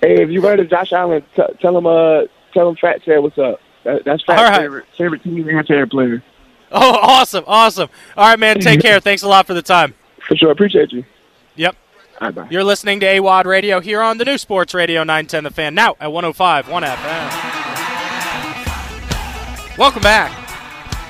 [0.00, 2.22] if you run to Josh Allen, t- tell him uh
[2.54, 3.60] tell him Fat said what's up.
[3.82, 4.56] That, that's Fat's right.
[4.56, 6.22] favorite favorite team and favorite player.
[6.72, 7.90] Oh, awesome, awesome.
[8.16, 8.58] All right, man.
[8.58, 9.00] Take care.
[9.00, 9.92] Thanks a lot for the time.
[10.26, 10.50] For sure.
[10.50, 11.04] Appreciate you.
[11.56, 11.76] Yep.
[12.22, 12.48] Right, bye.
[12.50, 15.94] You're listening to AWadd Radio here on the new Sports Radio 910 The Fan, now
[16.00, 17.54] at 105 1 FM.
[19.76, 20.43] Welcome back.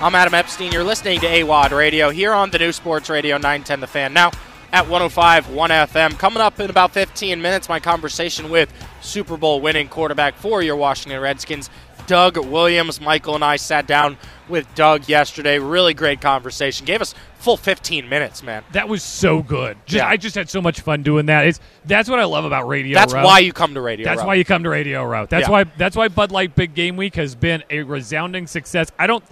[0.04, 0.70] I'm Adam Epstein.
[0.70, 4.12] You're listening to AWadd Radio here on the new Sports Radio 910 The Fan.
[4.12, 4.32] Now
[4.70, 6.18] at 105 1 FM.
[6.18, 10.76] Coming up in about 15 minutes, my conversation with Super Bowl winning quarterback for your
[10.76, 11.70] Washington Redskins,
[12.06, 13.00] Doug Williams.
[13.00, 15.58] Michael and I sat down with Doug yesterday.
[15.58, 16.84] Really great conversation.
[16.84, 18.62] Gave us full 15 minutes, man.
[18.72, 19.78] That was so good.
[19.86, 20.06] Just, yeah.
[20.06, 21.46] I just had so much fun doing that.
[21.46, 23.24] It's that's what I love about Radio That's Row.
[23.24, 24.26] why you come to Radio That's Row.
[24.26, 25.24] why you come to Radio Row.
[25.24, 25.50] That's yeah.
[25.50, 28.92] why that's why Bud Light Big Game Week has been a resounding success.
[28.98, 29.24] I don't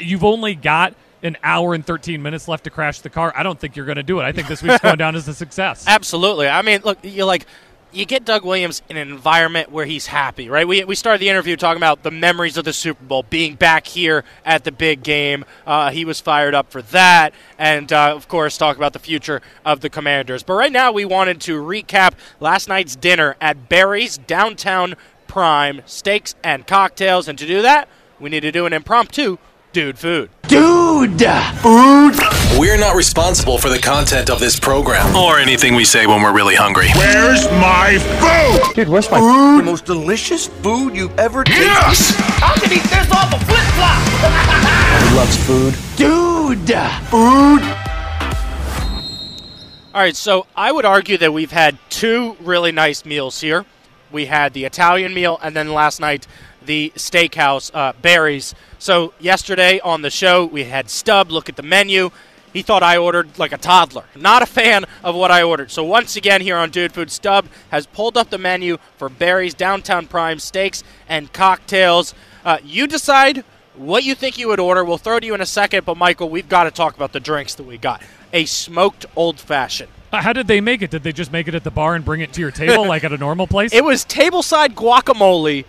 [0.00, 3.32] you've only got an hour and 13 minutes left to crash the car.
[3.36, 4.24] I don't think you're going to do it.
[4.24, 5.84] I think this week's going down as a success.
[5.88, 6.48] Absolutely.
[6.48, 7.46] I mean, look, you like
[7.92, 10.66] you get Doug Williams in an environment where he's happy, right?
[10.66, 13.86] We, we started the interview talking about the memories of the Super Bowl, being back
[13.86, 15.44] here at the big game.
[15.66, 19.42] Uh, he was fired up for that, and uh, of course, talk about the future
[19.64, 20.42] of the Commanders.
[20.42, 24.94] But right now, we wanted to recap last night's dinner at Barry's Downtown
[25.26, 27.88] Prime Steaks and Cocktails, and to do that,
[28.20, 29.38] we need to do an impromptu
[29.72, 30.30] Dude Food.
[30.48, 32.14] Dude Food.
[32.58, 36.34] We're not responsible for the content of this program or anything we say when we're
[36.34, 36.88] really hungry.
[36.96, 38.74] Where's my food?
[38.74, 39.60] Dude, where's my food?
[39.60, 41.62] The most delicious food you've ever tasted.
[41.62, 42.20] Yes!
[42.42, 45.08] I can eat this off a flip flop.
[45.08, 45.76] He loves food.
[45.96, 46.68] Dude
[47.08, 47.62] Food.
[49.94, 53.64] All right, so I would argue that we've had two really nice meals here.
[54.10, 56.26] We had the Italian meal, and then last night
[56.70, 58.54] the steakhouse, uh, Barry's.
[58.78, 62.10] So yesterday on the show, we had Stub look at the menu.
[62.52, 64.04] He thought I ordered like a toddler.
[64.14, 65.72] Not a fan of what I ordered.
[65.72, 69.52] So once again, here on Dude Food, Stub has pulled up the menu for Barry's
[69.52, 72.14] Downtown Prime steaks and cocktails.
[72.44, 73.42] Uh, you decide
[73.74, 74.84] what you think you would order.
[74.84, 77.18] We'll throw to you in a second, but Michael, we've got to talk about the
[77.18, 78.00] drinks that we got.
[78.32, 79.90] A smoked old fashioned.
[80.12, 80.92] Uh, how did they make it?
[80.92, 83.02] Did they just make it at the bar and bring it to your table like
[83.02, 83.72] at a normal place?
[83.72, 85.64] It was tableside guacamole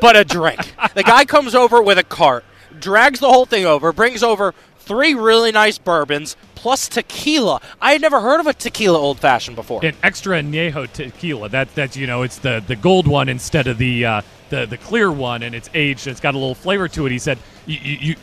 [0.00, 0.74] but a drink.
[0.94, 2.44] the guy comes over with a cart,
[2.78, 7.60] drags the whole thing over, brings over three really nice bourbons plus tequila.
[7.80, 9.84] I had never heard of a tequila old fashioned before.
[9.84, 11.48] An extra añejo tequila.
[11.48, 14.78] That that's you know it's the the gold one instead of the uh, the the
[14.78, 16.06] clear one, and it's aged.
[16.06, 17.12] It's got a little flavor to it.
[17.12, 18.16] He said you, you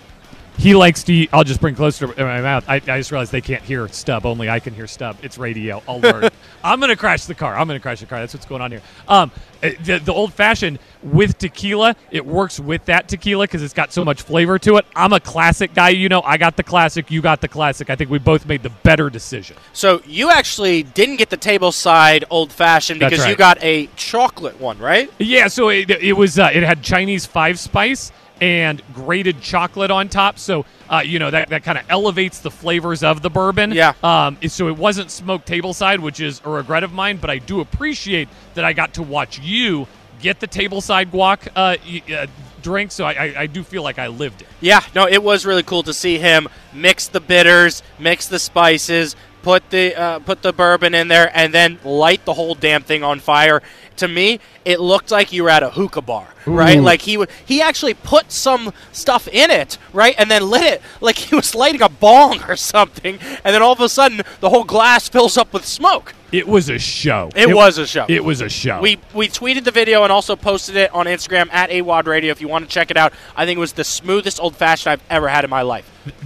[0.58, 1.14] he likes to.
[1.14, 2.66] Eat, I'll just bring closer to my mouth.
[2.68, 4.26] I, I, just realized they can't hear Stub.
[4.26, 5.18] Only I can hear Stub.
[5.24, 5.82] It's radio.
[5.88, 6.30] I'll learn.
[6.64, 7.56] I'm gonna crash the car.
[7.56, 8.20] I'm gonna crash the car.
[8.20, 8.82] That's what's going on here.
[9.08, 9.32] Um,
[9.64, 13.94] eh, the, the old fashioned with tequila, it works with that tequila because it's got
[13.94, 14.86] so much flavor to it.
[14.96, 15.90] I'm a classic guy.
[15.90, 17.12] You know, I got the classic.
[17.12, 17.90] You got the classic.
[17.90, 19.58] I think we both made the better decision.
[19.74, 23.30] So you actually didn't get the table side old fashioned because right.
[23.30, 25.12] you got a chocolate one, right?
[25.20, 25.48] Yeah.
[25.48, 26.40] So it, it was.
[26.40, 30.40] Uh, it had Chinese five spice and grated chocolate on top.
[30.40, 33.72] So, uh, you know, that, that kind of elevates the flavors of the bourbon.
[33.72, 33.94] Yeah.
[34.04, 37.62] Um, so it wasn't smoked tableside, which is a regret of mine, but I do
[37.62, 39.88] appreciate that I got to watch you
[40.22, 41.78] get the tableside guac uh,
[42.14, 42.28] uh,
[42.62, 42.92] drink.
[42.92, 44.48] So I, I, I, do feel like I lived it.
[44.60, 49.16] Yeah, no, it was really cool to see him mix the bitters, mix the spices,
[49.42, 53.04] put the uh, put the bourbon in there, and then light the whole damn thing
[53.04, 53.62] on fire.
[54.02, 56.28] To me, it looked like you were at a hookah bar.
[56.48, 56.78] right?
[56.78, 56.82] Ooh.
[56.82, 60.82] Like he would, he actually put some stuff in it, right, and then lit it
[61.02, 64.50] like he was lighting a bong or something, and then all of a sudden the
[64.50, 66.16] whole glass fills up with smoke.
[66.32, 67.30] It was a show.
[67.36, 68.06] It, was a show.
[68.08, 68.80] It was a show.
[68.82, 72.40] We we tweeted the video and also posted it on Instagram at AWadd Radio if
[72.40, 73.12] you want to check it out.
[73.36, 75.86] I think it was the smoothest old fashioned I've ever had in my life.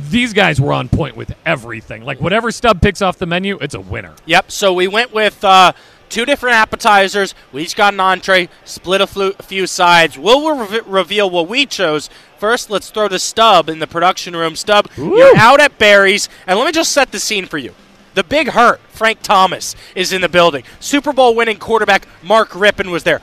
[0.09, 2.05] These guys were on point with everything.
[2.05, 4.13] Like whatever Stub picks off the menu, it's a winner.
[4.28, 4.51] Yep.
[4.51, 5.73] So we went with uh,
[6.10, 7.34] two different appetizers.
[7.51, 10.18] We each got an entree, split a, flu- a few sides.
[10.18, 12.10] We'll re- reveal what we chose.
[12.38, 14.56] First, let's throw the stub in the production room.
[14.56, 17.74] Stub, you're out at Barry's, and let me just set the scene for you.
[18.14, 20.64] The big hurt, Frank Thomas, is in the building.
[20.80, 23.22] Super Bowl winning quarterback Mark Rypien was there.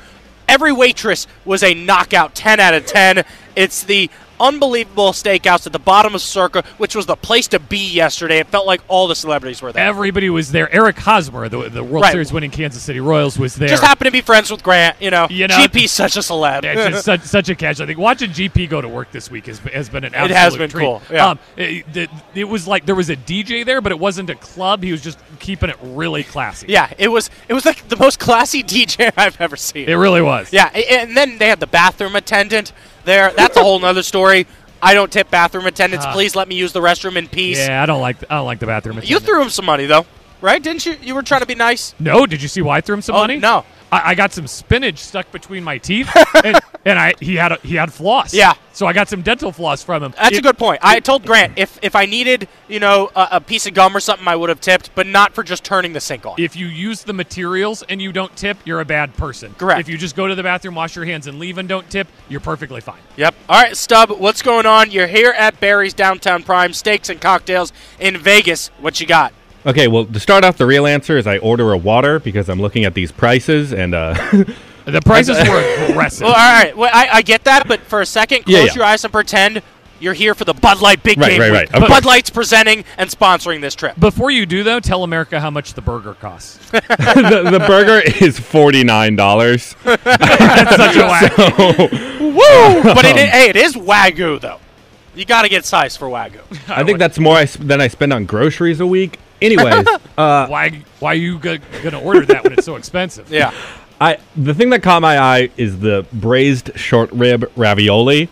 [0.48, 3.24] Every waitress was a knockout 10 out of 10.
[3.56, 4.10] It's the
[4.42, 8.38] unbelievable steakhouse at the bottom of Circa, which was the place to be yesterday.
[8.38, 9.86] It felt like all the celebrities were there.
[9.86, 10.70] Everybody was there.
[10.74, 12.12] Eric Hosmer, the, the World Right.
[12.12, 13.68] Series winning Kansas City Royals, was there.
[13.68, 15.26] Just happened to be friends with Grant, you know.
[15.30, 16.64] You know- GP's such a celeb.
[16.64, 17.80] It's just such, such a catch.
[17.80, 20.36] I think watching GP go to work this week has, has been an absolute It
[20.36, 20.84] has been treat.
[20.84, 21.28] cool, yeah.
[21.28, 24.34] Um, it, it- it was like there was a DJ there, but it wasn't a
[24.34, 24.82] club.
[24.82, 26.66] He was just keeping it really classy.
[26.68, 29.88] yeah, it was it was like the most classy DJ I've ever seen.
[29.88, 30.52] It really was.
[30.52, 32.72] Yeah, and then they had the bathroom attendant
[33.04, 33.30] there.
[33.32, 34.46] That's a whole nother story.
[34.82, 36.04] I don't tip bathroom attendants.
[36.06, 36.12] Ah.
[36.12, 37.58] Please let me use the restroom in peace.
[37.58, 39.00] Yeah, I don't like I don't like the bathroom.
[39.02, 40.06] You threw him some money though,
[40.42, 40.62] right?
[40.62, 40.96] Didn't you?
[41.00, 41.94] You were trying to be nice.
[41.98, 43.38] No, did you see why I threw him some Oh, money?
[43.38, 43.64] no.
[43.90, 46.08] I, I got some spinach stuck between my teeth,
[46.44, 48.32] and, and I he had a, he had floss.
[48.32, 48.54] Yeah.
[48.72, 50.14] so I got some dental floss from him.
[50.16, 50.80] That's It- a good point.
[50.82, 54.00] I told Grant if if I needed you know a, a piece of gum or
[54.00, 56.36] something, I would have tipped, but not for just turning the sink on.
[56.38, 59.52] If you use the materials and you don't tip, you're a bad person.
[59.58, 59.80] Correct.
[59.80, 62.08] If you just go to the bathroom, wash your hands, and leave and don't tip,
[62.30, 63.00] you're perfectly fine.
[63.16, 63.34] Yep.
[63.48, 64.90] All right, Stub, what's going on?
[64.90, 68.68] You're here at Barry's Downtown Prime Steaks and Cocktails in Vegas.
[68.80, 69.34] What you got?
[69.64, 72.60] Okay, well, to start off, the real answer is I order a water because I'm
[72.60, 74.14] looking at these prices and uh,
[74.84, 76.22] The prices were aggressive.
[76.24, 76.76] Well, all right.
[76.76, 78.74] Well, I, I get that, but for a second, close Yeah, yeah.
[78.74, 79.62] your eyes and pretend
[80.00, 81.58] you're here for the Bud Light Big Right, Game right, Week.
[81.60, 81.74] right.
[81.74, 82.04] Of Bud course.
[82.04, 83.94] Light's presenting and sponsoring this trip.
[84.00, 86.56] Before you do, though, tell America how much the burger costs.
[86.72, 89.76] the, the burger is forty nine dollars.
[89.84, 91.36] That's such a whack.
[92.20, 92.82] Woo!
[92.94, 94.58] but it, hey, it is Wagyu, though.
[95.14, 96.40] You got to get size for Wagyu.
[96.68, 99.20] I think that's more I sp- than I spend on groceries a week.
[99.42, 99.86] Anyways,
[100.18, 103.30] uh, why why are you go- gonna order that when it's so expensive?
[103.32, 103.52] Yeah.
[104.00, 108.28] I the thing that caught my eye is the braised short rib ravioli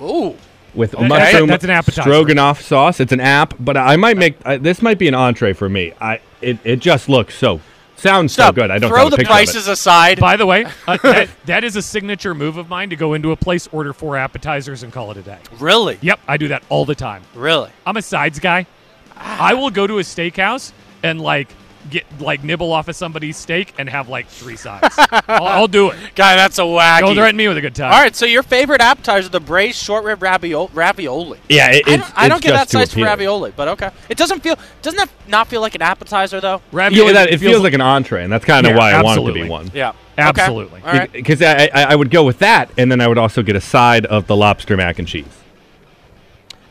[0.00, 0.34] Ooh.
[0.74, 2.02] with Okay, mushroom that's an appetizer.
[2.02, 3.00] stroganoff sauce.
[3.00, 5.92] It's an app, but I might make I, this might be an entree for me.
[6.00, 7.60] I it, it just looks so
[7.96, 8.70] sounds so good.
[8.70, 9.44] I don't throw the picture of it.
[9.44, 10.18] prices aside.
[10.20, 13.32] By the way, uh, that, that is a signature move of mine to go into
[13.32, 15.38] a place, order four appetizers, and call it a day.
[15.58, 15.98] Really?
[16.00, 17.22] Yep, I do that all the time.
[17.34, 17.70] Really?
[17.84, 18.66] I'm a sides guy.
[19.20, 21.48] I will go to a steakhouse and like
[21.88, 24.94] get like nibble off of somebody's steak and have like three sides.
[24.98, 25.96] I'll, I'll do it.
[26.14, 27.00] Guy, that's a wacky.
[27.00, 27.92] Don't threaten me with a good time.
[27.92, 30.70] All right, so your favorite appetizer, the braised short rib ravioli.
[30.74, 31.38] ravioli.
[31.48, 33.90] Yeah, it, I don't, I don't it's get that size for ravioli, but okay.
[34.08, 36.60] It doesn't feel doesn't that not feel like an appetizer though?
[36.72, 39.20] Yeah, that, it feels, like an entree, and that's kind of Yeah, why I want
[39.20, 39.70] it to be one.
[39.74, 39.92] Yeah.
[40.18, 40.80] Absolutely.
[40.80, 40.90] Okay.
[40.90, 41.12] All right.
[41.12, 43.60] Because I, I, I would go with that, and then I would also get a
[43.60, 45.39] side of the lobster mac and cheese.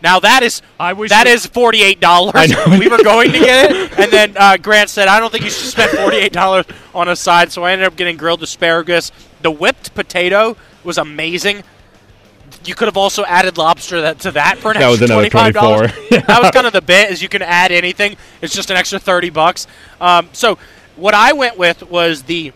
[0.01, 2.53] Now that is I wish that is forty eight dollars.
[2.67, 5.49] We were going to get it, and then uh, Grant said, "I don't think you
[5.49, 9.11] should spend forty eight dollars on a side." So I ended up getting grilled asparagus.
[9.41, 11.63] The whipped potato was amazing.
[12.65, 15.53] You could have also added lobster that, to that for an That extra twenty five
[15.53, 15.91] dollars.
[16.09, 18.15] that was kind of the bit, is you can add anything.
[18.41, 19.67] It's just an extra thirty bucks.
[19.99, 20.57] Um, so
[20.95, 22.53] what I went with was the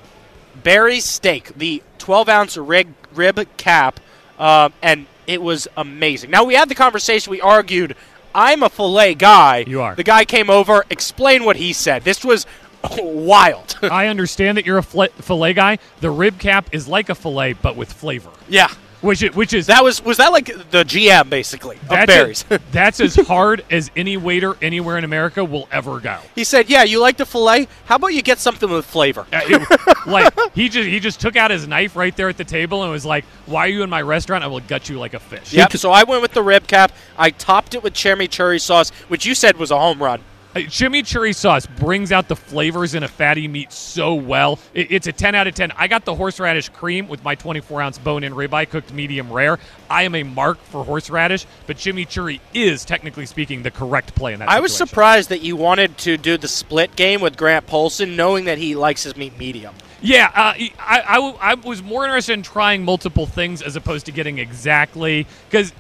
[0.64, 4.00] Barry steak, the 12 ounce rig, rib cap,
[4.40, 6.30] um, and it was amazing.
[6.32, 7.96] Now, we had the conversation, we argued.
[8.36, 9.64] I'm a filet guy.
[9.68, 9.96] You are.
[9.96, 12.04] The guy came over, explain what he said.
[12.04, 12.46] This was
[12.98, 13.78] wild.
[13.84, 15.78] I understand that you're a fillet guy.
[16.02, 18.32] The rib cap is like a fillet, but with flavor.
[18.50, 18.72] yeah.
[19.04, 22.46] Which is, which is That was was that like the GM basically of that's, Barry's?
[22.50, 26.18] a- that's as hard as any waiter anywhere in America will ever go.
[26.36, 27.68] he said, "Yeah, you like the fillet?
[27.86, 31.36] How about you get something with flavor?" Uh, it- like he just he just took
[31.36, 33.90] out his knife right there at the table and was like, "Why are you in
[33.90, 34.42] my restaurant?
[34.44, 35.74] I will gut you like a fish." Yep.
[35.74, 36.94] So I went with the rib cap.
[37.18, 40.22] I topped it with chimichurri sauce, which you said was a home run.
[40.56, 44.60] Chimichurri sauce brings out the flavors in a fatty meat so well.
[44.74, 45.72] It- it's a 10 out of 10.
[45.78, 49.58] I got the horseradish cream with my 24 ounce bone in ribeye cooked medium rare.
[49.90, 54.40] I am a mark for horseradish, but chimichurri is, technically speaking, the correct play in
[54.40, 58.16] that I was surprised that you wanted to do the split game with Grant Paulsen,
[58.16, 59.74] knowing that he likes his meat medium.
[60.02, 64.12] Yeah, uh, I, I, I was more interested in trying multiple things as opposed to
[64.12, 65.72] getting exactly because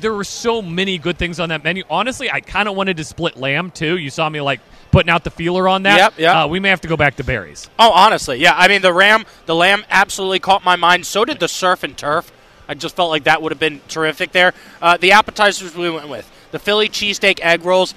[0.00, 1.84] there were so many good things on that menu.
[1.90, 3.96] Honestly, I kind of wanted to split lamb too.
[3.98, 4.60] You saw me like
[4.90, 5.98] putting out the feeler on that.
[5.98, 6.36] Yep, yep.
[6.36, 7.68] Uh, we may have to go back to Barry's.
[7.78, 8.54] Oh, honestly, yeah.
[8.56, 11.04] I mean, the ram, the lamb, absolutely caught my mind.
[11.04, 12.32] So did the surf and turf.
[12.66, 14.54] I just felt like that would have been terrific there.
[14.80, 17.94] Uh, the appetizers we went with the Philly cheesesteak egg rolls,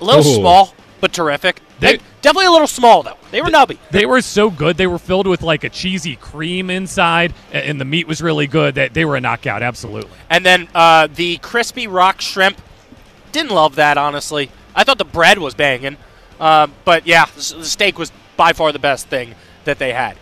[0.00, 0.34] a little Ooh.
[0.34, 1.60] small but terrific.
[1.80, 3.16] They- They, definitely a little small though.
[3.30, 3.78] They were nubby.
[3.90, 4.76] They were so good.
[4.76, 8.74] They were filled with like a cheesy cream inside, and the meat was really good.
[8.74, 10.10] That they were a knockout, absolutely.
[10.28, 12.60] And then uh, the crispy rock shrimp.
[13.32, 14.50] Didn't love that honestly.
[14.74, 15.96] I thought the bread was banging,
[16.40, 19.34] uh, but yeah, the, steak was by far the best thing
[19.64, 20.16] that they had.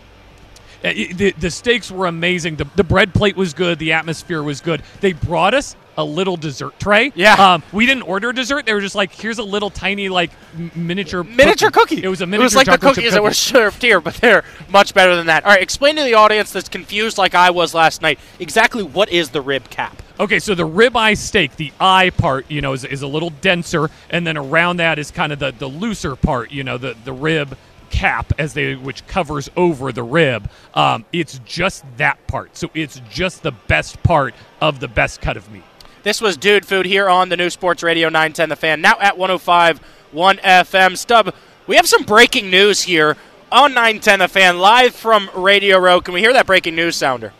[0.83, 2.55] Uh, The, the steaks were amazing.
[2.57, 3.79] The, the bread plate was good.
[3.79, 4.83] The atmosphere was good.
[5.01, 7.11] They brought us a little dessert tray.
[7.15, 7.33] Yeah.
[7.33, 8.65] Um, we didn't order dessert.
[8.65, 10.31] They were just like, here's a little tiny like
[10.75, 12.03] miniature Miniature cookie.
[12.03, 12.41] It was a miniature.
[12.41, 15.45] It was like the cookies that were served here, but they're much better than that.
[15.45, 19.09] All right, explain to the audience that's confused like I was last night exactly what
[19.09, 20.01] is the rib cap.
[20.19, 23.89] Okay, so the ribeye steak, the eye part, you know, is, is a little denser,
[24.09, 27.13] and then around that is kind of the, the looser part, you know, the, the
[27.13, 27.57] rib
[27.89, 30.49] cap as they which covers over the rib.
[30.73, 32.55] Um, it's just that part.
[32.55, 35.63] So it's just the best part of the best cut of meat.
[36.01, 39.17] This was Dude Food here on the new Sports Radio 910 The Fan, now at
[39.17, 39.79] 105
[40.11, 40.97] 1 FM.
[40.97, 41.33] Stub,
[41.67, 43.17] we have some breaking news here
[43.51, 45.99] on 910 The Fan, live from Radio Row.
[45.99, 47.33] Can we hear that breaking news sounder?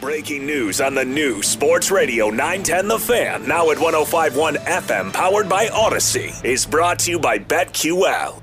[0.00, 5.48] Breaking news on the new Sports Radio 910 The Fan, now at 1051 FM, powered
[5.48, 8.40] by Audacy, is brought to you by BetQL.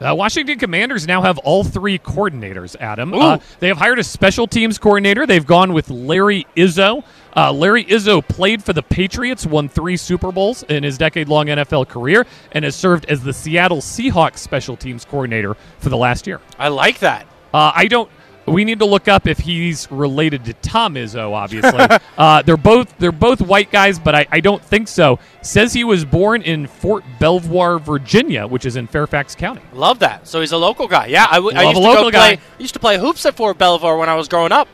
[0.00, 3.12] Uh, Washington Commanders now have all three coordinators, Adam.
[3.12, 5.26] Uh, they have hired a special teams coordinator.
[5.26, 7.04] They've gone with Larry Izzo.
[7.36, 11.46] Uh, Larry Izzo played for the Patriots, won three Super Bowls in his decade long
[11.46, 16.26] NFL career, and has served as the Seattle Seahawks special teams coordinator for the last
[16.26, 16.40] year.
[16.58, 17.26] I like that.
[17.54, 18.10] Uh, I don't.
[18.46, 21.32] We need to look up if he's related to Tom Izzo.
[21.32, 21.86] Obviously,
[22.18, 25.20] uh, they're both they're both white guys, but I, I don't think so.
[25.42, 29.60] Says he was born in Fort Belvoir, Virginia, which is in Fairfax County.
[29.72, 30.26] Love that.
[30.26, 31.06] So he's a local guy.
[31.06, 32.36] Yeah, I, w- I Love used a to local go play.
[32.36, 32.42] guy.
[32.42, 34.66] I used to play hoops at Fort Belvoir when I was growing up.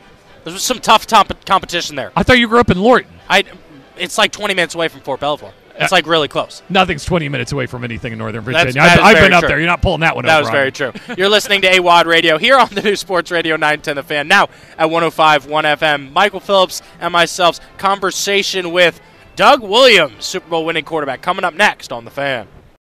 [0.47, 2.11] There was some tough comp- competition there.
[2.15, 3.11] I thought you grew up in Lorton.
[3.29, 3.43] I,
[3.97, 5.51] it's like 20 minutes away from Fort Belvoir.
[5.79, 6.63] It's like really close.
[6.69, 8.73] Nothing's 20 minutes away from anything in Northern Virginia.
[8.73, 9.49] that I've, I've been up true.
[9.49, 9.59] there.
[9.59, 10.43] You're not pulling that one That over.
[10.43, 10.91] was very true.
[11.17, 14.47] You're listening to AWadd Radio here on the new Sports Radio 910 The Fan, now
[14.77, 16.11] at 105 1 FM.
[16.13, 18.99] Michael Phillips and myself's conversation with
[19.35, 22.47] Doug Williams, Super Bowl winning quarterback, coming up next on The Fan.